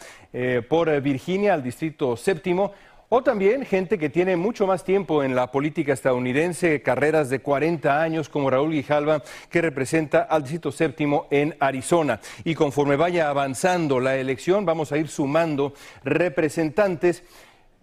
por 0.68 1.00
Virginia 1.00 1.54
al 1.54 1.62
Distrito 1.62 2.16
Séptimo. 2.16 2.72
O 3.12 3.24
también 3.24 3.64
gente 3.64 3.98
que 3.98 4.08
tiene 4.08 4.36
mucho 4.36 4.68
más 4.68 4.84
tiempo 4.84 5.24
en 5.24 5.34
la 5.34 5.50
política 5.50 5.92
estadounidense, 5.92 6.80
carreras 6.80 7.28
de 7.28 7.40
40 7.40 8.00
años, 8.00 8.28
como 8.28 8.50
Raúl 8.50 8.70
Guijalba, 8.70 9.24
que 9.50 9.60
representa 9.60 10.22
al 10.22 10.42
Distrito 10.42 10.70
Séptimo 10.70 11.26
en 11.32 11.56
Arizona. 11.58 12.20
Y 12.44 12.54
conforme 12.54 12.94
vaya 12.94 13.28
avanzando 13.28 13.98
la 13.98 14.14
elección, 14.14 14.64
vamos 14.64 14.92
a 14.92 14.98
ir 14.98 15.08
sumando 15.08 15.74
representantes 16.04 17.24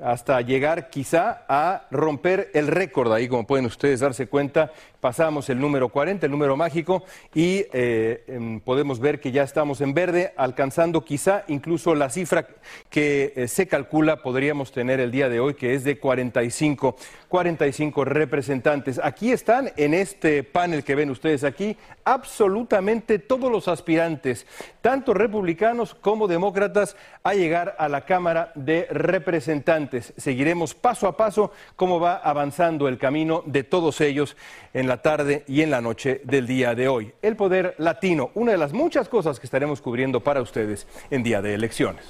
hasta 0.02 0.40
llegar 0.40 0.90
quizá 0.90 1.44
a 1.50 1.88
romper 1.92 2.50
el 2.54 2.68
récord 2.68 3.12
ahí, 3.12 3.28
como 3.28 3.46
pueden 3.46 3.66
ustedes 3.66 4.00
darse 4.00 4.28
cuenta, 4.28 4.72
pasamos 5.08 5.50
el 5.50 5.58
número 5.62 5.88
40, 5.88 6.26
el 6.26 6.32
número 6.34 6.58
mágico, 6.58 7.02
y 7.34 7.64
eh, 7.72 8.60
podemos 8.66 9.00
ver 9.00 9.22
que 9.22 9.32
ya 9.32 9.44
estamos 9.44 9.80
en 9.80 9.94
verde, 9.94 10.34
alcanzando 10.36 11.06
quizá 11.06 11.46
incluso 11.48 11.96
la 11.96 12.10
cifra 12.10 12.46
que 12.90 13.32
eh, 13.38 13.48
se 13.48 13.70
calcula 13.70 14.18
podríamos 14.18 14.74
tener 14.74 15.00
el 15.00 15.10
día 15.10 15.30
de 15.30 15.40
hoy, 15.40 15.54
que 15.54 15.76
es 15.76 15.86
de 15.86 15.98
45, 15.98 16.98
45 17.30 18.04
representantes. 18.04 19.00
Aquí 19.02 19.32
están, 19.32 19.72
en 19.78 19.94
este 19.94 20.44
panel 20.44 20.84
que 20.84 20.96
ven 20.96 21.10
ustedes 21.10 21.46
aquí, 21.46 21.78
absolutamente 22.04 23.18
todos 23.18 23.50
los 23.50 23.70
aspirantes, 23.70 24.46
tanto 24.82 25.14
republicanos 25.14 25.94
como 25.96 26.28
demócratas, 26.28 26.98
a 27.24 27.34
llegar 27.34 27.78
a 27.80 27.88
la 27.88 28.02
Cámara 28.02 28.52
de 28.56 28.88
Representantes. 28.90 30.14
Seguiremos 30.18 30.74
paso 30.74 31.08
a 31.08 31.16
paso 31.16 31.52
cómo 31.78 32.02
va 32.02 32.18
avanzando 32.18 32.90
el 32.90 32.98
camino 32.98 33.44
de 33.46 33.64
todos 33.64 34.02
ellos 34.02 34.36
en 34.74 34.88
la 34.88 34.97
tarde 35.02 35.44
y 35.48 35.62
en 35.62 35.72
la 35.72 35.82
noche 35.82 36.22
del 36.24 36.48
día 36.48 36.76
de 36.76 36.88
hoy. 36.88 37.14
El 37.22 37.36
poder 37.36 37.76
latino, 37.78 38.32
una 38.36 38.52
de 38.52 38.58
las 38.58 38.74
muchas 38.74 39.10
cosas 39.10 39.40
que 39.40 39.48
estaremos 39.48 39.82
cubriendo 39.82 40.20
para 40.20 40.42
ustedes 40.42 40.88
en 41.10 41.24
día 41.24 41.42
de 41.42 41.54
elecciones. 41.54 42.04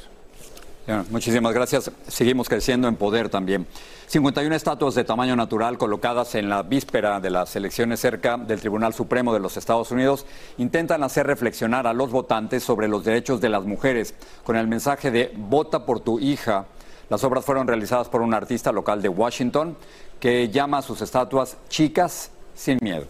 Muchísimas 1.10 1.54
gracias. 1.54 1.92
Seguimos 2.08 2.48
creciendo 2.48 2.88
en 2.88 2.96
poder 2.96 3.28
también. 3.28 3.68
51 4.08 4.56
estatuas 4.56 4.96
de 4.96 5.04
tamaño 5.04 5.36
natural 5.36 5.78
colocadas 5.78 6.34
en 6.36 6.48
la 6.48 6.64
víspera 6.64 7.20
de 7.20 7.30
las 7.30 7.54
elecciones 7.58 8.00
cerca 8.00 8.38
del 8.38 8.62
Tribunal 8.62 8.94
Supremo 8.94 9.34
de 9.34 9.42
los 9.42 9.58
Estados 9.58 9.92
Unidos 9.92 10.26
intentan 10.58 11.04
hacer 11.04 11.28
reflexionar 11.28 11.88
a 11.88 11.94
los 11.94 12.10
votantes 12.10 12.64
sobre 12.64 12.88
los 12.88 13.04
derechos 13.04 13.42
de 13.42 13.50
las 13.50 13.66
mujeres 13.66 14.16
con 14.46 14.56
el 14.56 14.68
mensaje 14.68 15.12
de 15.12 15.34
vota 15.36 15.86
por 15.86 16.00
tu 16.00 16.20
hija. 16.20 16.68
Las 17.10 17.26
obras 17.26 17.44
fueron 17.44 17.68
realizadas 17.68 18.08
por 18.08 18.22
un 18.22 18.34
artista 18.34 18.72
local 18.72 19.02
de 19.02 19.10
Washington 19.10 19.76
que 20.22 20.48
llama 20.48 20.78
a 20.78 20.82
sus 20.84 21.02
estatuas 21.02 21.58
chicas 21.68 22.32
sin 22.58 22.80
miedo. 22.82 23.06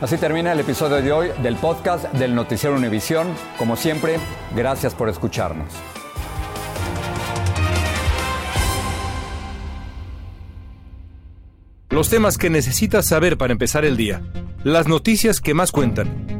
Así 0.00 0.18
termina 0.18 0.52
el 0.52 0.60
episodio 0.60 1.00
de 1.00 1.12
hoy 1.12 1.28
del 1.42 1.56
podcast 1.56 2.12
del 2.12 2.34
Noticiero 2.34 2.76
Univisión. 2.76 3.28
Como 3.58 3.76
siempre, 3.76 4.18
gracias 4.54 4.94
por 4.94 5.08
escucharnos. 5.08 5.72
Los 11.88 12.10
temas 12.10 12.36
que 12.36 12.50
necesitas 12.50 13.06
saber 13.06 13.38
para 13.38 13.52
empezar 13.52 13.84
el 13.84 13.96
día. 13.96 14.20
Las 14.64 14.86
noticias 14.86 15.40
que 15.40 15.54
más 15.54 15.72
cuentan. 15.72 16.25